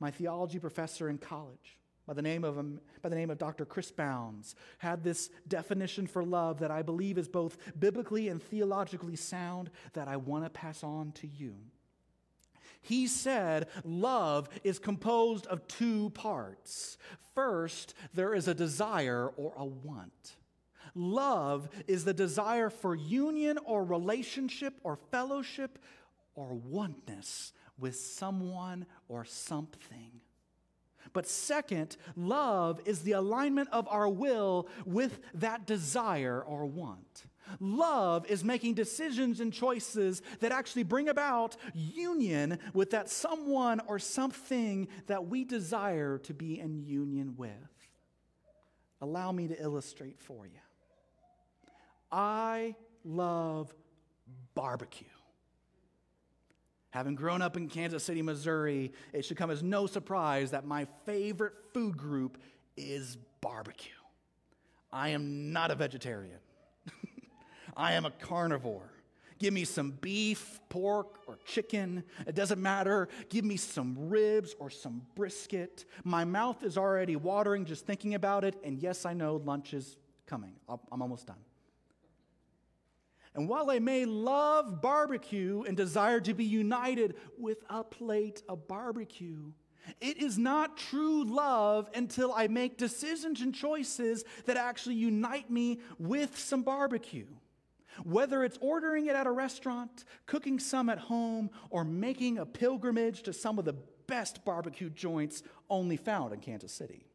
My 0.00 0.10
theology 0.10 0.58
professor 0.58 1.08
in 1.08 1.18
college, 1.18 1.78
by 2.06 2.14
the 2.14 2.22
name 2.22 2.42
of, 2.42 2.58
um, 2.58 2.80
by 3.02 3.08
the 3.08 3.14
name 3.14 3.30
of 3.30 3.38
Dr. 3.38 3.64
Chris 3.64 3.92
Bounds, 3.92 4.56
had 4.78 5.04
this 5.04 5.30
definition 5.46 6.08
for 6.08 6.24
love 6.24 6.58
that 6.58 6.72
I 6.72 6.82
believe 6.82 7.18
is 7.18 7.28
both 7.28 7.56
biblically 7.78 8.28
and 8.28 8.42
theologically 8.42 9.16
sound 9.16 9.70
that 9.92 10.08
I 10.08 10.16
want 10.16 10.44
to 10.44 10.50
pass 10.50 10.82
on 10.82 11.12
to 11.12 11.28
you. 11.28 11.54
He 12.82 13.06
said 13.06 13.68
love 13.84 14.48
is 14.64 14.78
composed 14.78 15.46
of 15.46 15.66
two 15.68 16.10
parts. 16.10 16.98
First, 17.34 17.94
there 18.12 18.34
is 18.34 18.48
a 18.48 18.54
desire 18.54 19.28
or 19.36 19.54
a 19.56 19.64
want. 19.64 20.36
Love 20.94 21.68
is 21.86 22.04
the 22.04 22.12
desire 22.12 22.68
for 22.68 22.94
union 22.94 23.58
or 23.64 23.84
relationship 23.84 24.74
or 24.82 24.96
fellowship 25.10 25.78
or 26.34 26.54
oneness 26.54 27.52
with 27.78 27.96
someone 27.96 28.84
or 29.08 29.24
something. 29.24 30.20
But 31.12 31.26
second, 31.26 31.96
love 32.16 32.80
is 32.84 33.02
the 33.02 33.12
alignment 33.12 33.68
of 33.70 33.86
our 33.88 34.08
will 34.08 34.68
with 34.84 35.20
that 35.34 35.66
desire 35.66 36.42
or 36.42 36.66
want. 36.66 37.24
Love 37.60 38.26
is 38.26 38.44
making 38.44 38.74
decisions 38.74 39.40
and 39.40 39.52
choices 39.52 40.22
that 40.40 40.52
actually 40.52 40.82
bring 40.82 41.08
about 41.08 41.56
union 41.74 42.58
with 42.74 42.90
that 42.90 43.08
someone 43.08 43.80
or 43.86 43.98
something 43.98 44.88
that 45.06 45.26
we 45.26 45.44
desire 45.44 46.18
to 46.18 46.34
be 46.34 46.58
in 46.60 46.82
union 46.82 47.34
with. 47.36 47.50
Allow 49.00 49.32
me 49.32 49.48
to 49.48 49.60
illustrate 49.60 50.20
for 50.20 50.46
you. 50.46 50.60
I 52.10 52.76
love 53.04 53.74
barbecue. 54.54 55.06
Having 56.90 57.14
grown 57.14 57.40
up 57.40 57.56
in 57.56 57.68
Kansas 57.68 58.04
City, 58.04 58.20
Missouri, 58.20 58.92
it 59.14 59.24
should 59.24 59.38
come 59.38 59.50
as 59.50 59.62
no 59.62 59.86
surprise 59.86 60.50
that 60.50 60.66
my 60.66 60.86
favorite 61.06 61.54
food 61.72 61.96
group 61.96 62.36
is 62.76 63.16
barbecue. 63.40 63.92
I 64.92 65.08
am 65.08 65.52
not 65.52 65.70
a 65.70 65.74
vegetarian. 65.74 66.38
I 67.76 67.92
am 67.92 68.04
a 68.04 68.10
carnivore. 68.10 68.90
Give 69.38 69.52
me 69.52 69.64
some 69.64 69.90
beef, 69.90 70.60
pork, 70.68 71.18
or 71.26 71.36
chicken. 71.44 72.04
It 72.28 72.36
doesn't 72.36 72.62
matter. 72.62 73.08
Give 73.28 73.44
me 73.44 73.56
some 73.56 74.08
ribs 74.08 74.54
or 74.60 74.70
some 74.70 75.02
brisket. 75.16 75.84
My 76.04 76.24
mouth 76.24 76.62
is 76.62 76.78
already 76.78 77.16
watering 77.16 77.64
just 77.64 77.84
thinking 77.84 78.14
about 78.14 78.44
it. 78.44 78.54
And 78.62 78.78
yes, 78.78 79.04
I 79.04 79.14
know 79.14 79.42
lunch 79.44 79.74
is 79.74 79.96
coming. 80.26 80.52
I'm 80.68 81.02
almost 81.02 81.26
done. 81.26 81.44
And 83.34 83.48
while 83.48 83.70
I 83.70 83.80
may 83.80 84.04
love 84.04 84.80
barbecue 84.80 85.64
and 85.66 85.76
desire 85.76 86.20
to 86.20 86.34
be 86.34 86.44
united 86.44 87.16
with 87.36 87.64
a 87.68 87.82
plate 87.82 88.42
of 88.48 88.68
barbecue, 88.68 89.52
it 90.00 90.18
is 90.18 90.38
not 90.38 90.76
true 90.76 91.24
love 91.24 91.90
until 91.94 92.32
I 92.32 92.46
make 92.46 92.76
decisions 92.76 93.40
and 93.40 93.54
choices 93.54 94.22
that 94.44 94.56
actually 94.56 94.94
unite 94.96 95.50
me 95.50 95.80
with 95.98 96.38
some 96.38 96.62
barbecue. 96.62 97.26
Whether 98.04 98.44
it's 98.44 98.58
ordering 98.60 99.06
it 99.06 99.16
at 99.16 99.26
a 99.26 99.30
restaurant, 99.30 100.04
cooking 100.26 100.58
some 100.58 100.88
at 100.88 100.98
home, 100.98 101.50
or 101.70 101.84
making 101.84 102.38
a 102.38 102.46
pilgrimage 102.46 103.22
to 103.22 103.32
some 103.32 103.58
of 103.58 103.64
the 103.64 103.76
best 104.06 104.44
barbecue 104.44 104.90
joints 104.90 105.42
only 105.70 105.96
found 105.96 106.32
in 106.32 106.40
Kansas 106.40 106.72
City. 106.72 107.06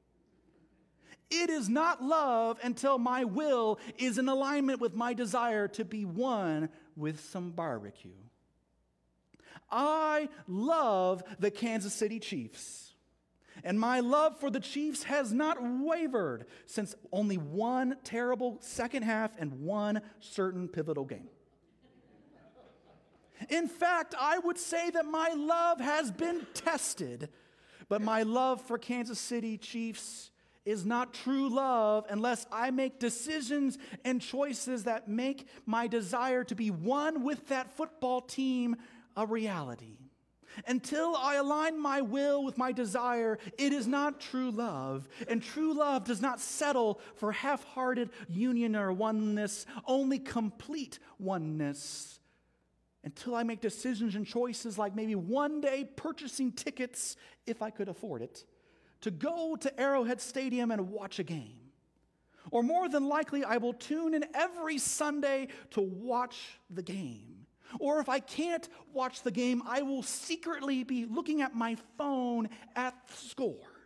It 1.29 1.49
is 1.49 1.67
not 1.67 2.01
love 2.01 2.57
until 2.63 2.97
my 2.97 3.25
will 3.25 3.79
is 3.97 4.17
in 4.17 4.29
alignment 4.29 4.79
with 4.79 4.95
my 4.95 5.13
desire 5.13 5.67
to 5.69 5.83
be 5.83 6.05
one 6.05 6.69
with 6.95 7.19
some 7.19 7.51
barbecue. 7.51 8.11
I 9.69 10.29
love 10.47 11.23
the 11.39 11.51
Kansas 11.51 11.93
City 11.93 12.19
Chiefs. 12.19 12.86
And 13.63 13.79
my 13.79 13.99
love 13.99 14.39
for 14.39 14.49
the 14.49 14.59
Chiefs 14.59 15.03
has 15.03 15.33
not 15.33 15.57
wavered 15.61 16.45
since 16.65 16.95
only 17.11 17.37
one 17.37 17.97
terrible 18.03 18.57
second 18.61 19.03
half 19.03 19.31
and 19.39 19.61
one 19.61 20.01
certain 20.19 20.67
pivotal 20.67 21.05
game. 21.05 21.29
In 23.49 23.67
fact, 23.67 24.15
I 24.19 24.39
would 24.39 24.57
say 24.57 24.89
that 24.89 25.05
my 25.05 25.33
love 25.35 25.79
has 25.79 26.11
been 26.11 26.45
tested, 26.53 27.29
but 27.87 28.01
my 28.01 28.23
love 28.23 28.61
for 28.61 28.77
Kansas 28.77 29.19
City 29.19 29.57
Chiefs 29.57 30.31
is 30.65 30.85
not 30.85 31.13
true 31.13 31.47
love 31.47 32.05
unless 32.09 32.45
I 32.51 32.71
make 32.71 32.99
decisions 32.99 33.77
and 34.03 34.21
choices 34.21 34.83
that 34.83 35.07
make 35.07 35.47
my 35.65 35.87
desire 35.87 36.43
to 36.43 36.55
be 36.55 36.71
one 36.71 37.23
with 37.23 37.47
that 37.47 37.71
football 37.71 38.19
team 38.19 38.75
a 39.15 39.25
reality. 39.25 39.97
Until 40.65 41.15
I 41.15 41.35
align 41.35 41.79
my 41.79 42.01
will 42.01 42.43
with 42.43 42.57
my 42.57 42.71
desire, 42.71 43.37
it 43.57 43.73
is 43.73 43.87
not 43.87 44.19
true 44.19 44.51
love. 44.51 45.07
And 45.27 45.41
true 45.41 45.73
love 45.73 46.05
does 46.05 46.21
not 46.21 46.39
settle 46.39 46.99
for 47.15 47.31
half 47.31 47.63
hearted 47.65 48.09
union 48.27 48.75
or 48.75 48.91
oneness, 48.91 49.65
only 49.85 50.19
complete 50.19 50.99
oneness. 51.19 52.19
Until 53.03 53.35
I 53.35 53.43
make 53.43 53.61
decisions 53.61 54.15
and 54.15 54.25
choices 54.25 54.77
like 54.77 54.95
maybe 54.95 55.15
one 55.15 55.61
day 55.61 55.87
purchasing 55.95 56.51
tickets, 56.51 57.15
if 57.45 57.61
I 57.61 57.69
could 57.69 57.87
afford 57.87 58.21
it, 58.21 58.43
to 59.01 59.11
go 59.11 59.55
to 59.55 59.79
Arrowhead 59.79 60.19
Stadium 60.19 60.71
and 60.71 60.89
watch 60.89 61.19
a 61.19 61.23
game. 61.23 61.59
Or 62.51 62.63
more 62.63 62.89
than 62.89 63.07
likely, 63.07 63.43
I 63.43 63.57
will 63.57 63.73
tune 63.73 64.13
in 64.13 64.25
every 64.33 64.77
Sunday 64.77 65.49
to 65.71 65.81
watch 65.81 66.59
the 66.69 66.81
game. 66.81 67.36
Or 67.79 67.99
if 67.99 68.09
I 68.09 68.19
can't 68.19 68.67
watch 68.93 69.23
the 69.23 69.31
game, 69.31 69.61
I 69.65 69.81
will 69.81 70.03
secretly 70.03 70.83
be 70.83 71.05
looking 71.05 71.41
at 71.41 71.55
my 71.55 71.77
phone 71.97 72.49
at 72.75 72.95
the 73.07 73.13
score. 73.13 73.77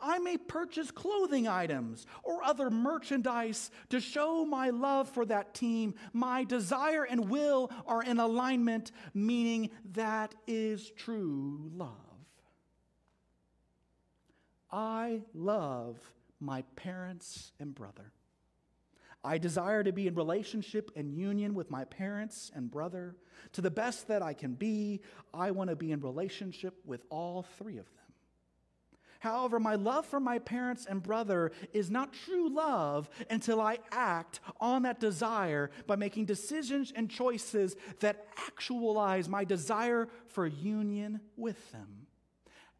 I 0.00 0.18
may 0.18 0.36
purchase 0.36 0.90
clothing 0.90 1.48
items 1.48 2.06
or 2.22 2.42
other 2.42 2.70
merchandise 2.70 3.70
to 3.90 4.00
show 4.00 4.44
my 4.44 4.70
love 4.70 5.08
for 5.08 5.24
that 5.26 5.54
team. 5.54 5.94
My 6.12 6.44
desire 6.44 7.04
and 7.04 7.30
will 7.30 7.70
are 7.86 8.02
in 8.02 8.18
alignment, 8.18 8.92
meaning 9.14 9.70
that 9.92 10.34
is 10.46 10.90
true 10.90 11.70
love. 11.74 11.94
I 14.70 15.22
love 15.34 15.98
my 16.40 16.62
parents 16.76 17.52
and 17.58 17.74
brother. 17.74 18.12
I 19.24 19.38
desire 19.38 19.82
to 19.82 19.92
be 19.92 20.06
in 20.06 20.14
relationship 20.14 20.90
and 20.94 21.12
union 21.12 21.54
with 21.54 21.70
my 21.70 21.84
parents 21.84 22.50
and 22.54 22.70
brother. 22.70 23.16
To 23.52 23.60
the 23.60 23.70
best 23.70 24.08
that 24.08 24.22
I 24.22 24.32
can 24.32 24.54
be, 24.54 25.00
I 25.34 25.50
want 25.50 25.70
to 25.70 25.76
be 25.76 25.92
in 25.92 26.00
relationship 26.00 26.74
with 26.84 27.02
all 27.10 27.44
three 27.58 27.78
of 27.78 27.86
them. 27.86 27.94
However, 29.20 29.58
my 29.58 29.74
love 29.74 30.06
for 30.06 30.20
my 30.20 30.38
parents 30.38 30.86
and 30.88 31.02
brother 31.02 31.50
is 31.72 31.90
not 31.90 32.12
true 32.12 32.48
love 32.48 33.10
until 33.28 33.60
I 33.60 33.78
act 33.90 34.38
on 34.60 34.82
that 34.82 35.00
desire 35.00 35.70
by 35.88 35.96
making 35.96 36.26
decisions 36.26 36.92
and 36.94 37.10
choices 37.10 37.74
that 37.98 38.26
actualize 38.36 39.28
my 39.28 39.44
desire 39.44 40.08
for 40.28 40.46
union 40.46 41.20
with 41.36 41.72
them. 41.72 42.06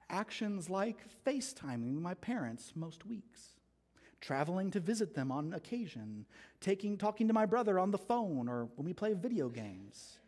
Actions 0.08 0.70
like 0.70 0.98
FaceTiming 1.26 2.00
my 2.00 2.14
parents 2.14 2.72
most 2.76 3.04
weeks 3.04 3.57
traveling 4.20 4.70
to 4.72 4.80
visit 4.80 5.14
them 5.14 5.30
on 5.30 5.52
occasion, 5.54 6.26
taking, 6.60 6.96
talking 6.96 7.28
to 7.28 7.34
my 7.34 7.46
brother 7.46 7.78
on 7.78 7.90
the 7.90 7.98
phone 7.98 8.48
or 8.48 8.68
when 8.76 8.84
we 8.84 8.92
play 8.92 9.14
video 9.14 9.48
games, 9.48 10.18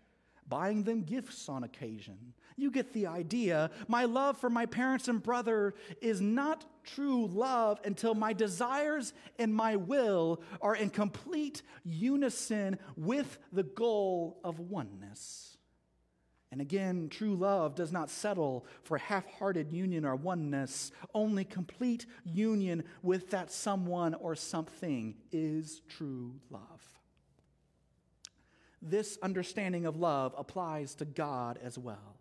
buying 0.49 0.83
them 0.83 1.03
gifts 1.03 1.49
on 1.49 1.65
occasion. 1.65 2.35
You 2.57 2.71
get 2.71 2.93
the 2.93 3.07
idea. 3.07 3.71
My 3.89 4.05
love 4.05 4.37
for 4.37 4.51
my 4.51 4.67
parents 4.67 5.09
and 5.09 5.23
brother 5.23 5.75
is 6.03 6.21
not 6.21 6.65
true 6.85 7.27
love 7.27 7.81
until 7.85 8.15
my 8.15 8.33
desires 8.33 9.13
and 9.39 9.55
my 9.55 9.77
will 9.77 10.43
are 10.61 10.77
in 10.77 10.91
complete 10.91 11.63
unison 11.85 12.79
with 12.97 13.39
the 13.53 13.63
goal 13.63 14.41
of 14.45 14.59
oneness. 14.59 15.50
And 16.53 16.61
again, 16.61 17.09
true 17.09 17.37
love 17.37 17.77
does 17.77 17.93
not 17.93 18.11
settle 18.11 18.67
for 18.83 18.99
half 18.99 19.25
hearted 19.39 19.73
union 19.73 20.05
or 20.05 20.17
oneness. 20.17 20.91
Only 21.15 21.45
complete 21.45 22.07
union 22.25 22.83
with 23.03 23.31
that 23.31 23.53
someone 23.53 24.15
or 24.15 24.35
something 24.35 25.15
is 25.31 25.83
true 25.89 26.35
love. 26.51 26.91
This 28.83 29.19
understanding 29.23 29.87
of 29.87 29.97
love 29.97 30.35
applies 30.37 30.95
to 30.97 31.05
God 31.05 31.59
as 31.63 31.79
well. 31.79 32.20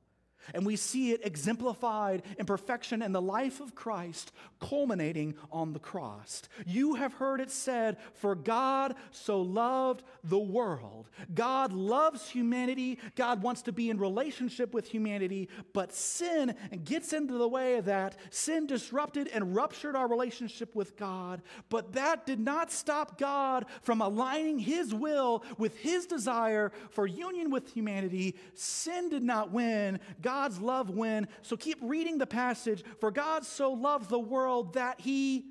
And 0.54 0.65
we 0.65 0.75
see 0.75 1.12
it 1.12 1.25
exemplified 1.25 2.23
in 2.38 2.45
perfection 2.45 3.02
in 3.02 3.12
the 3.12 3.21
life 3.21 3.60
of 3.60 3.75
Christ, 3.75 4.32
culminating 4.60 5.36
on 5.52 5.73
the 5.73 5.80
cross. 5.80 6.43
You 6.65 6.95
have 6.95 7.13
heard 7.13 7.41
it 7.41 7.52
said, 7.52 7.97
For 8.13 8.36
God 8.36 8.95
so 9.12 9.41
loved 9.41 10.04
the 10.23 10.39
world. 10.39 11.10
God 11.34 11.73
loves 11.73 12.30
humanity. 12.30 12.99
God 13.15 13.41
wants 13.41 13.62
to 13.63 13.71
be 13.71 13.89
in 13.89 13.99
relationship 13.99 14.73
with 14.73 14.88
humanity, 14.88 15.49
but 15.73 15.93
sin 15.93 16.56
gets 16.84 17.13
into 17.13 17.34
the 17.34 17.47
way 17.47 17.78
of 17.78 17.86
that. 17.86 18.15
Sin 18.30 18.65
disrupted 18.65 19.28
and 19.28 19.56
ruptured 19.56 19.95
our 19.95 20.08
relationship 20.08 20.75
with 20.75 20.97
God, 20.97 21.41
but 21.69 21.93
that 21.93 22.25
did 22.25 22.39
not 22.39 22.71
stop 22.71 23.17
God 23.17 23.65
from 23.82 24.02
aligning 24.02 24.60
His 24.60 24.93
will 24.93 25.43
with 25.58 25.78
His 25.78 26.06
desire 26.06 26.71
for 26.89 27.06
union 27.06 27.52
with 27.52 27.71
humanity. 27.73 28.36
Sin 28.54 29.10
did 29.10 29.23
not 29.23 29.52
win. 29.52 29.99
God 30.21 30.29
God's 30.30 30.62
love 30.62 30.92
win. 30.92 31.28
So 31.42 31.58
keep 31.58 31.80
reading 31.82 32.20
the 32.20 32.28
passage. 32.28 32.84
For 33.00 33.10
God 33.10 33.44
so 33.44 33.72
loved 33.72 34.12
the 34.12 34.20
world 34.20 34.76
that 34.76 35.02
he 35.02 35.46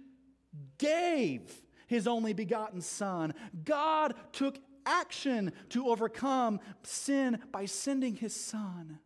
gave 0.78 1.50
his 1.88 2.06
only 2.06 2.32
begotten 2.32 2.80
Son. 2.80 3.34
God 3.64 4.14
took 4.30 4.56
action 4.86 5.50
to 5.70 5.88
overcome 5.88 6.60
sin 6.84 7.40
by 7.50 7.64
sending 7.64 8.14
his 8.14 8.36
Son. 8.36 9.00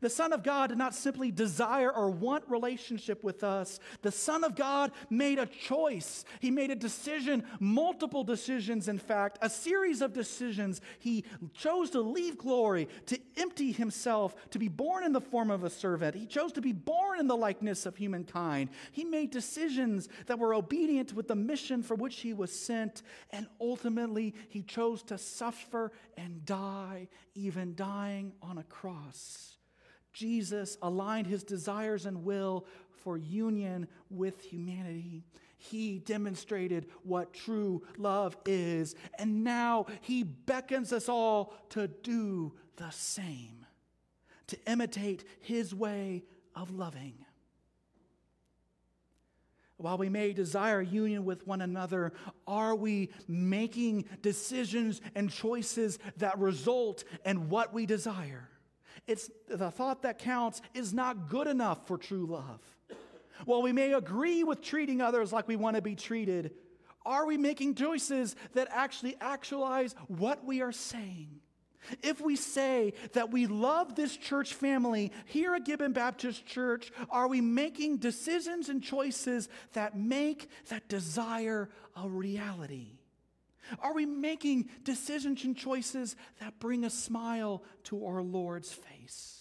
The 0.00 0.10
Son 0.10 0.32
of 0.32 0.42
God 0.42 0.68
did 0.68 0.78
not 0.78 0.94
simply 0.94 1.30
desire 1.30 1.90
or 1.92 2.10
want 2.10 2.44
relationship 2.48 3.22
with 3.22 3.44
us. 3.44 3.80
The 4.02 4.12
Son 4.12 4.44
of 4.44 4.56
God 4.56 4.92
made 5.10 5.38
a 5.38 5.46
choice. 5.46 6.24
He 6.40 6.50
made 6.50 6.70
a 6.70 6.76
decision, 6.76 7.44
multiple 7.60 8.24
decisions, 8.24 8.88
in 8.88 8.98
fact, 8.98 9.38
a 9.42 9.50
series 9.50 10.00
of 10.00 10.12
decisions. 10.12 10.80
He 10.98 11.24
chose 11.52 11.90
to 11.90 12.00
leave 12.00 12.38
glory, 12.38 12.88
to 13.06 13.18
empty 13.36 13.72
himself, 13.72 14.34
to 14.50 14.58
be 14.58 14.68
born 14.68 15.04
in 15.04 15.12
the 15.12 15.20
form 15.20 15.50
of 15.50 15.64
a 15.64 15.70
servant. 15.70 16.14
He 16.14 16.26
chose 16.26 16.52
to 16.52 16.60
be 16.60 16.72
born 16.72 17.20
in 17.20 17.26
the 17.26 17.36
likeness 17.36 17.84
of 17.86 17.96
humankind. 17.96 18.70
He 18.92 19.04
made 19.04 19.30
decisions 19.30 20.08
that 20.26 20.38
were 20.38 20.54
obedient 20.54 21.12
with 21.12 21.28
the 21.28 21.36
mission 21.36 21.82
for 21.82 21.94
which 21.94 22.20
he 22.20 22.32
was 22.32 22.52
sent. 22.52 23.02
And 23.30 23.46
ultimately, 23.60 24.34
he 24.48 24.62
chose 24.62 25.02
to 25.04 25.18
suffer 25.18 25.92
and 26.16 26.44
die, 26.44 27.08
even 27.34 27.74
dying 27.74 28.32
on 28.42 28.58
a 28.58 28.64
cross. 28.64 29.58
Jesus 30.12 30.76
aligned 30.82 31.26
his 31.26 31.44
desires 31.44 32.06
and 32.06 32.24
will 32.24 32.66
for 33.02 33.16
union 33.16 33.88
with 34.10 34.40
humanity. 34.40 35.24
He 35.56 35.98
demonstrated 35.98 36.86
what 37.02 37.34
true 37.34 37.82
love 37.98 38.36
is, 38.46 38.94
and 39.18 39.44
now 39.44 39.86
he 40.00 40.22
beckons 40.22 40.92
us 40.92 41.08
all 41.08 41.54
to 41.70 41.88
do 41.88 42.54
the 42.76 42.90
same, 42.90 43.66
to 44.48 44.58
imitate 44.66 45.24
his 45.40 45.74
way 45.74 46.24
of 46.54 46.70
loving. 46.70 47.14
While 49.76 49.96
we 49.96 50.10
may 50.10 50.34
desire 50.34 50.82
union 50.82 51.24
with 51.24 51.46
one 51.46 51.62
another, 51.62 52.12
are 52.46 52.74
we 52.74 53.10
making 53.26 54.04
decisions 54.20 55.00
and 55.14 55.30
choices 55.30 55.98
that 56.18 56.38
result 56.38 57.04
in 57.24 57.48
what 57.48 57.72
we 57.72 57.86
desire? 57.86 58.50
It's 59.06 59.30
the 59.48 59.70
thought 59.70 60.02
that 60.02 60.18
counts 60.18 60.62
is 60.74 60.92
not 60.92 61.28
good 61.28 61.46
enough 61.46 61.86
for 61.86 61.98
true 61.98 62.26
love. 62.26 62.60
While 63.44 63.62
we 63.62 63.72
may 63.72 63.92
agree 63.94 64.44
with 64.44 64.60
treating 64.60 65.00
others 65.00 65.32
like 65.32 65.48
we 65.48 65.56
want 65.56 65.76
to 65.76 65.82
be 65.82 65.94
treated, 65.94 66.52
are 67.06 67.26
we 67.26 67.36
making 67.36 67.74
choices 67.74 68.36
that 68.54 68.68
actually 68.70 69.16
actualize 69.20 69.94
what 70.08 70.44
we 70.44 70.60
are 70.60 70.72
saying? 70.72 71.40
If 72.02 72.20
we 72.20 72.36
say 72.36 72.92
that 73.14 73.30
we 73.30 73.46
love 73.46 73.94
this 73.94 74.16
church 74.16 74.52
family 74.52 75.12
here 75.24 75.54
at 75.54 75.64
Gibbon 75.64 75.92
Baptist 75.92 76.44
Church, 76.46 76.92
are 77.08 77.26
we 77.26 77.40
making 77.40 77.96
decisions 77.96 78.68
and 78.68 78.82
choices 78.82 79.48
that 79.72 79.98
make 79.98 80.48
that 80.68 80.88
desire 80.88 81.70
a 81.96 82.06
reality? 82.06 82.99
Are 83.80 83.94
we 83.94 84.06
making 84.06 84.70
decisions 84.84 85.44
and 85.44 85.56
choices 85.56 86.16
that 86.40 86.58
bring 86.58 86.84
a 86.84 86.90
smile 86.90 87.62
to 87.84 88.06
our 88.06 88.22
Lord's 88.22 88.72
face? 88.72 89.40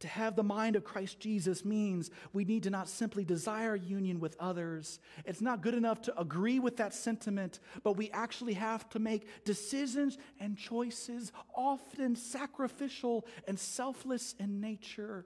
To 0.00 0.08
have 0.08 0.36
the 0.36 0.42
mind 0.42 0.76
of 0.76 0.84
Christ 0.84 1.18
Jesus 1.18 1.64
means 1.64 2.10
we 2.34 2.44
need 2.44 2.64
to 2.64 2.70
not 2.70 2.90
simply 2.90 3.24
desire 3.24 3.74
union 3.74 4.20
with 4.20 4.36
others. 4.38 5.00
It's 5.24 5.40
not 5.40 5.62
good 5.62 5.72
enough 5.72 6.02
to 6.02 6.20
agree 6.20 6.58
with 6.58 6.76
that 6.76 6.92
sentiment, 6.92 7.58
but 7.82 7.96
we 7.96 8.10
actually 8.10 8.52
have 8.52 8.86
to 8.90 8.98
make 8.98 9.44
decisions 9.46 10.18
and 10.38 10.58
choices, 10.58 11.32
often 11.54 12.16
sacrificial 12.16 13.24
and 13.48 13.58
selfless 13.58 14.34
in 14.38 14.60
nature, 14.60 15.24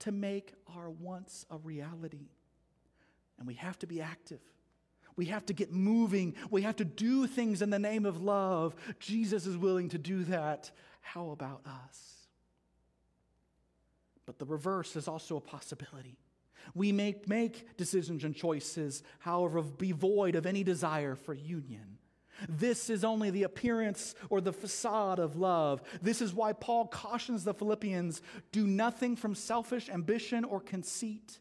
to 0.00 0.10
make 0.10 0.54
our 0.76 0.90
wants 0.90 1.46
a 1.48 1.58
reality. 1.58 2.30
And 3.38 3.46
we 3.46 3.54
have 3.54 3.78
to 3.78 3.86
be 3.86 4.00
active. 4.00 4.40
We 5.16 5.26
have 5.26 5.46
to 5.46 5.54
get 5.54 5.72
moving. 5.72 6.34
We 6.50 6.62
have 6.62 6.76
to 6.76 6.84
do 6.84 7.26
things 7.26 7.62
in 7.62 7.70
the 7.70 7.78
name 7.78 8.04
of 8.04 8.22
love. 8.22 8.74
Jesus 9.00 9.46
is 9.46 9.56
willing 9.56 9.88
to 9.90 9.98
do 9.98 10.24
that. 10.24 10.70
How 11.00 11.30
about 11.30 11.62
us? 11.66 12.28
But 14.26 14.38
the 14.38 14.44
reverse 14.44 14.96
is 14.96 15.08
also 15.08 15.36
a 15.36 15.40
possibility. 15.40 16.18
We 16.74 16.92
may 16.92 17.14
make 17.26 17.76
decisions 17.76 18.24
and 18.24 18.34
choices, 18.34 19.02
however, 19.20 19.62
be 19.62 19.92
void 19.92 20.34
of 20.34 20.46
any 20.46 20.64
desire 20.64 21.14
for 21.14 21.32
union. 21.32 21.98
This 22.48 22.90
is 22.90 23.04
only 23.04 23.30
the 23.30 23.44
appearance 23.44 24.14
or 24.28 24.40
the 24.40 24.52
facade 24.52 25.18
of 25.18 25.36
love. 25.36 25.80
This 26.02 26.20
is 26.20 26.34
why 26.34 26.52
Paul 26.52 26.86
cautions 26.88 27.44
the 27.44 27.54
Philippians 27.54 28.20
do 28.52 28.66
nothing 28.66 29.16
from 29.16 29.34
selfish 29.34 29.88
ambition 29.88 30.44
or 30.44 30.60
conceit 30.60 31.38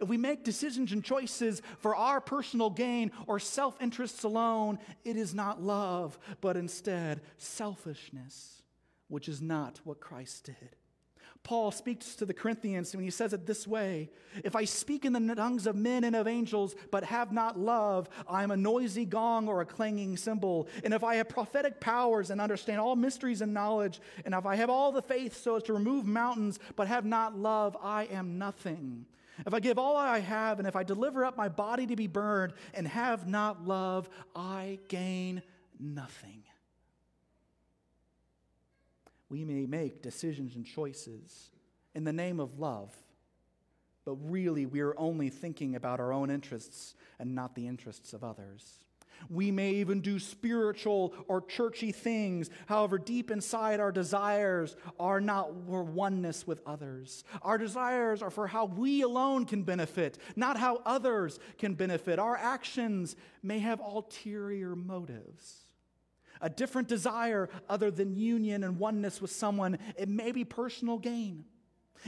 if 0.00 0.08
we 0.08 0.16
make 0.16 0.44
decisions 0.44 0.92
and 0.92 1.02
choices 1.02 1.62
for 1.78 1.96
our 1.96 2.20
personal 2.20 2.70
gain 2.70 3.10
or 3.26 3.38
self 3.38 3.80
interests 3.80 4.24
alone, 4.24 4.78
it 5.04 5.16
is 5.16 5.34
not 5.34 5.62
love, 5.62 6.18
but 6.40 6.56
instead 6.56 7.20
selfishness, 7.38 8.62
which 9.08 9.28
is 9.28 9.40
not 9.40 9.80
what 9.84 10.00
Christ 10.00 10.44
did. 10.44 10.76
Paul 11.42 11.70
speaks 11.70 12.14
to 12.16 12.26
the 12.26 12.34
Corinthians 12.34 12.94
when 12.94 13.02
he 13.02 13.10
says 13.10 13.32
it 13.32 13.46
this 13.46 13.66
way 13.66 14.10
If 14.44 14.54
I 14.54 14.64
speak 14.64 15.04
in 15.04 15.12
the 15.12 15.34
tongues 15.34 15.66
of 15.66 15.74
men 15.74 16.04
and 16.04 16.14
of 16.14 16.28
angels, 16.28 16.74
but 16.90 17.04
have 17.04 17.32
not 17.32 17.58
love, 17.58 18.08
I 18.28 18.42
am 18.42 18.50
a 18.50 18.56
noisy 18.56 19.06
gong 19.06 19.48
or 19.48 19.60
a 19.60 19.66
clanging 19.66 20.16
cymbal. 20.16 20.68
And 20.84 20.92
if 20.92 21.02
I 21.02 21.16
have 21.16 21.28
prophetic 21.28 21.80
powers 21.80 22.30
and 22.30 22.40
understand 22.40 22.80
all 22.80 22.94
mysteries 22.94 23.40
and 23.40 23.54
knowledge, 23.54 24.00
and 24.24 24.34
if 24.34 24.44
I 24.44 24.56
have 24.56 24.70
all 24.70 24.92
the 24.92 25.02
faith 25.02 25.42
so 25.42 25.56
as 25.56 25.62
to 25.64 25.72
remove 25.72 26.04
mountains, 26.04 26.58
but 26.76 26.88
have 26.88 27.06
not 27.06 27.38
love, 27.38 27.76
I 27.82 28.04
am 28.04 28.38
nothing. 28.38 29.06
If 29.46 29.54
I 29.54 29.60
give 29.60 29.78
all 29.78 29.96
I 29.96 30.18
have, 30.18 30.58
and 30.58 30.68
if 30.68 30.76
I 30.76 30.82
deliver 30.82 31.24
up 31.24 31.36
my 31.36 31.48
body 31.48 31.86
to 31.86 31.96
be 31.96 32.06
burned 32.06 32.52
and 32.74 32.86
have 32.86 33.26
not 33.26 33.66
love, 33.66 34.08
I 34.34 34.78
gain 34.88 35.42
nothing. 35.78 36.42
We 39.28 39.44
may 39.44 39.66
make 39.66 40.02
decisions 40.02 40.56
and 40.56 40.66
choices 40.66 41.50
in 41.94 42.04
the 42.04 42.12
name 42.12 42.40
of 42.40 42.58
love, 42.58 42.94
but 44.04 44.14
really 44.14 44.66
we 44.66 44.80
are 44.80 44.98
only 44.98 45.30
thinking 45.30 45.76
about 45.76 46.00
our 46.00 46.12
own 46.12 46.30
interests 46.30 46.94
and 47.18 47.34
not 47.34 47.54
the 47.54 47.66
interests 47.66 48.12
of 48.12 48.24
others. 48.24 48.80
We 49.28 49.50
may 49.50 49.70
even 49.74 50.00
do 50.00 50.18
spiritual 50.18 51.14
or 51.28 51.42
churchy 51.42 51.92
things. 51.92 52.50
However, 52.66 52.98
deep 52.98 53.30
inside, 53.30 53.80
our 53.80 53.92
desires 53.92 54.76
are 54.98 55.20
not 55.20 55.50
for 55.66 55.82
oneness 55.82 56.46
with 56.46 56.60
others. 56.66 57.24
Our 57.42 57.58
desires 57.58 58.22
are 58.22 58.30
for 58.30 58.46
how 58.46 58.66
we 58.66 59.02
alone 59.02 59.44
can 59.44 59.62
benefit, 59.62 60.18
not 60.36 60.56
how 60.56 60.82
others 60.86 61.38
can 61.58 61.74
benefit. 61.74 62.18
Our 62.18 62.36
actions 62.36 63.16
may 63.42 63.58
have 63.58 63.80
ulterior 63.80 64.74
motives. 64.74 65.66
A 66.40 66.48
different 66.48 66.88
desire 66.88 67.50
other 67.68 67.90
than 67.90 68.16
union 68.16 68.64
and 68.64 68.78
oneness 68.78 69.20
with 69.20 69.30
someone. 69.30 69.78
It 69.98 70.08
may 70.08 70.32
be 70.32 70.44
personal 70.44 70.98
gain, 70.98 71.44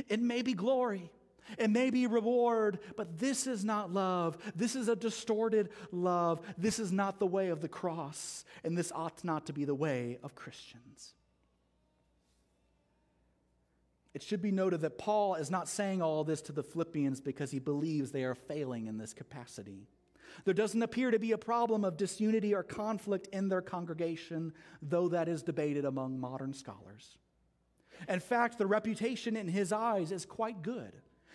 it 0.08 0.20
may 0.20 0.42
be 0.42 0.54
glory. 0.54 1.10
It 1.58 1.70
may 1.70 1.90
be 1.90 2.06
reward, 2.06 2.78
but 2.96 3.18
this 3.18 3.46
is 3.46 3.64
not 3.64 3.92
love. 3.92 4.38
This 4.54 4.76
is 4.76 4.88
a 4.88 4.96
distorted 4.96 5.70
love. 5.90 6.40
This 6.56 6.78
is 6.78 6.92
not 6.92 7.18
the 7.18 7.26
way 7.26 7.48
of 7.48 7.60
the 7.60 7.68
cross, 7.68 8.44
and 8.64 8.76
this 8.76 8.92
ought 8.94 9.24
not 9.24 9.46
to 9.46 9.52
be 9.52 9.64
the 9.64 9.74
way 9.74 10.18
of 10.22 10.34
Christians. 10.34 11.14
It 14.14 14.22
should 14.22 14.42
be 14.42 14.50
noted 14.52 14.82
that 14.82 14.98
Paul 14.98 15.36
is 15.36 15.50
not 15.50 15.68
saying 15.68 16.02
all 16.02 16.22
this 16.22 16.42
to 16.42 16.52
the 16.52 16.62
Philippians 16.62 17.20
because 17.20 17.50
he 17.50 17.58
believes 17.58 18.10
they 18.10 18.24
are 18.24 18.34
failing 18.34 18.86
in 18.86 18.98
this 18.98 19.14
capacity. 19.14 19.88
There 20.44 20.54
doesn't 20.54 20.82
appear 20.82 21.10
to 21.10 21.18
be 21.18 21.32
a 21.32 21.38
problem 21.38 21.84
of 21.84 21.96
disunity 21.96 22.54
or 22.54 22.62
conflict 22.62 23.28
in 23.32 23.48
their 23.48 23.62
congregation, 23.62 24.52
though 24.80 25.08
that 25.08 25.28
is 25.28 25.42
debated 25.42 25.84
among 25.84 26.18
modern 26.18 26.52
scholars. 26.52 27.18
In 28.08 28.20
fact, 28.20 28.58
the 28.58 28.66
reputation 28.66 29.36
in 29.36 29.48
his 29.48 29.72
eyes 29.72 30.12
is 30.12 30.26
quite 30.26 30.62
good. 30.62 30.92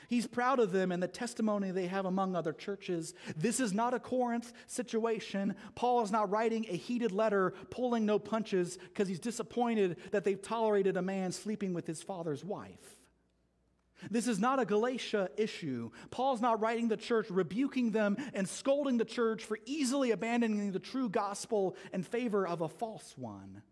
He's 0.08 0.28
proud 0.28 0.60
of 0.60 0.72
them 0.72 0.92
and 0.92 1.02
the 1.02 1.08
testimony 1.08 1.72
they 1.72 1.88
have 1.88 2.06
among 2.06 2.36
other 2.36 2.54
churches. 2.54 3.14
This 3.36 3.60
is 3.60 3.74
not 3.74 3.94
a 3.94 4.00
Corinth 4.00 4.54
situation. 4.68 5.56
Paul 5.76 6.02
is 6.02 6.12
not 6.12 6.30
writing 6.30 6.66
a 6.70 6.78
heated 6.78 7.12
letter, 7.12 7.54
pulling 7.70 8.06
no 8.06 8.20
punches, 8.20 8.78
because 8.78 9.08
he's 9.08 9.20
disappointed 9.20 9.98
that 10.12 10.24
they've 10.24 10.42
tolerated 10.42 10.98
a 10.98 11.02
man 11.02 11.32
sleeping 11.32 11.74
with 11.74 11.88
his 11.88 12.02
father's 12.02 12.46
wife. 12.46 12.98
This 14.12 14.28
is 14.28 14.40
not 14.40 14.60
a 14.60 14.66
Galatia 14.66 15.30
issue. 15.38 15.90
Paul's 16.12 16.42
not 16.42 16.62
writing 16.62 16.88
the 16.88 16.98
church, 16.98 17.30
rebuking 17.30 17.92
them 17.92 18.16
and 18.34 18.48
scolding 18.48 18.98
the 18.98 19.06
church 19.06 19.44
for 19.44 19.58
easily 19.66 20.12
abandoning 20.12 20.72
the 20.72 20.80
true 20.80 21.10
gospel 21.10 21.76
in 21.92 22.04
favor 22.04 22.48
of 22.48 22.62
a 22.62 22.70
false 22.70 23.14
one. 23.18 23.64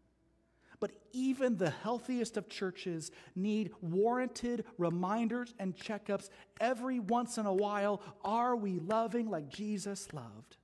But 0.79 0.91
even 1.13 1.57
the 1.57 1.69
healthiest 1.69 2.37
of 2.37 2.49
churches 2.49 3.11
need 3.35 3.71
warranted 3.81 4.65
reminders 4.77 5.53
and 5.59 5.75
checkups 5.75 6.29
every 6.59 6.99
once 6.99 7.37
in 7.37 7.45
a 7.45 7.53
while. 7.53 8.01
Are 8.23 8.55
we 8.55 8.79
loving 8.79 9.29
like 9.29 9.49
Jesus 9.49 10.13
loved? 10.13 10.57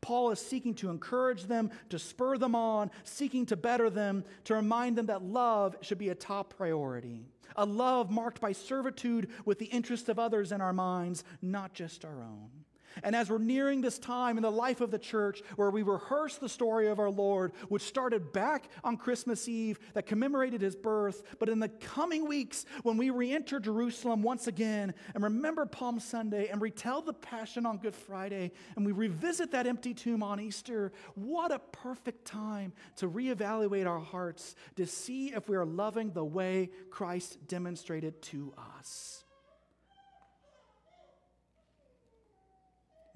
Paul 0.00 0.30
is 0.30 0.40
seeking 0.40 0.74
to 0.74 0.90
encourage 0.90 1.44
them, 1.44 1.70
to 1.90 1.98
spur 1.98 2.38
them 2.38 2.54
on, 2.54 2.90
seeking 3.04 3.46
to 3.46 3.56
better 3.56 3.88
them, 3.88 4.24
to 4.44 4.54
remind 4.54 4.96
them 4.96 5.06
that 5.06 5.22
love 5.22 5.76
should 5.80 5.98
be 5.98 6.10
a 6.10 6.14
top 6.14 6.56
priority. 6.56 7.26
A 7.54 7.64
love 7.64 8.10
marked 8.10 8.40
by 8.40 8.52
servitude 8.52 9.30
with 9.44 9.58
the 9.58 9.66
interests 9.66 10.08
of 10.08 10.18
others 10.18 10.52
in 10.52 10.60
our 10.60 10.72
minds, 10.72 11.24
not 11.40 11.72
just 11.72 12.04
our 12.04 12.22
own. 12.22 12.50
And 13.02 13.14
as 13.14 13.30
we're 13.30 13.38
nearing 13.38 13.80
this 13.80 13.98
time 13.98 14.36
in 14.36 14.42
the 14.42 14.50
life 14.50 14.80
of 14.80 14.90
the 14.90 14.98
church 14.98 15.42
where 15.56 15.70
we 15.70 15.82
rehearse 15.82 16.36
the 16.36 16.48
story 16.48 16.88
of 16.88 16.98
our 16.98 17.10
Lord, 17.10 17.52
which 17.68 17.82
started 17.82 18.32
back 18.32 18.68
on 18.84 18.96
Christmas 18.96 19.48
Eve 19.48 19.78
that 19.94 20.06
commemorated 20.06 20.60
his 20.60 20.76
birth, 20.76 21.22
but 21.38 21.48
in 21.48 21.60
the 21.60 21.68
coming 21.68 22.26
weeks 22.26 22.64
when 22.82 22.96
we 22.96 23.10
re 23.10 23.32
enter 23.32 23.60
Jerusalem 23.60 24.22
once 24.22 24.46
again 24.46 24.94
and 25.14 25.22
remember 25.22 25.66
Palm 25.66 26.00
Sunday 26.00 26.48
and 26.48 26.60
retell 26.60 27.02
the 27.02 27.12
Passion 27.12 27.66
on 27.66 27.78
Good 27.78 27.94
Friday 27.94 28.52
and 28.76 28.84
we 28.84 28.92
revisit 28.92 29.50
that 29.52 29.66
empty 29.66 29.94
tomb 29.94 30.22
on 30.22 30.40
Easter, 30.40 30.92
what 31.14 31.52
a 31.52 31.58
perfect 31.58 32.24
time 32.24 32.72
to 32.96 33.08
reevaluate 33.08 33.86
our 33.86 34.00
hearts 34.00 34.54
to 34.76 34.86
see 34.86 35.32
if 35.32 35.48
we 35.48 35.56
are 35.56 35.66
loving 35.66 36.12
the 36.12 36.24
way 36.24 36.70
Christ 36.90 37.46
demonstrated 37.46 38.20
to 38.22 38.52
us. 38.78 39.15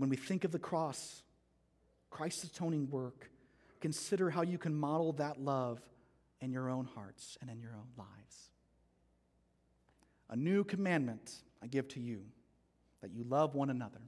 When 0.00 0.08
we 0.08 0.16
think 0.16 0.44
of 0.44 0.50
the 0.50 0.58
cross, 0.58 1.20
Christ's 2.08 2.44
atoning 2.44 2.88
work, 2.88 3.30
consider 3.82 4.30
how 4.30 4.40
you 4.40 4.56
can 4.56 4.74
model 4.74 5.12
that 5.12 5.38
love 5.38 5.78
in 6.40 6.52
your 6.52 6.70
own 6.70 6.86
hearts 6.86 7.36
and 7.42 7.50
in 7.50 7.60
your 7.60 7.72
own 7.72 7.88
lives. 7.98 8.48
A 10.30 10.36
new 10.36 10.64
commandment 10.64 11.34
I 11.62 11.66
give 11.66 11.86
to 11.88 12.00
you 12.00 12.22
that 13.02 13.12
you 13.12 13.24
love 13.24 13.54
one 13.54 13.68
another, 13.68 14.00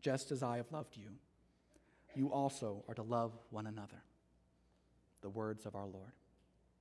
just 0.00 0.30
as 0.30 0.44
I 0.44 0.58
have 0.58 0.70
loved 0.70 0.96
you. 0.96 1.08
You 2.14 2.32
also 2.32 2.84
are 2.86 2.94
to 2.94 3.02
love 3.02 3.32
one 3.50 3.66
another. 3.66 4.04
The 5.20 5.30
words 5.30 5.66
of 5.66 5.74
our 5.74 5.86
Lord. 5.86 6.12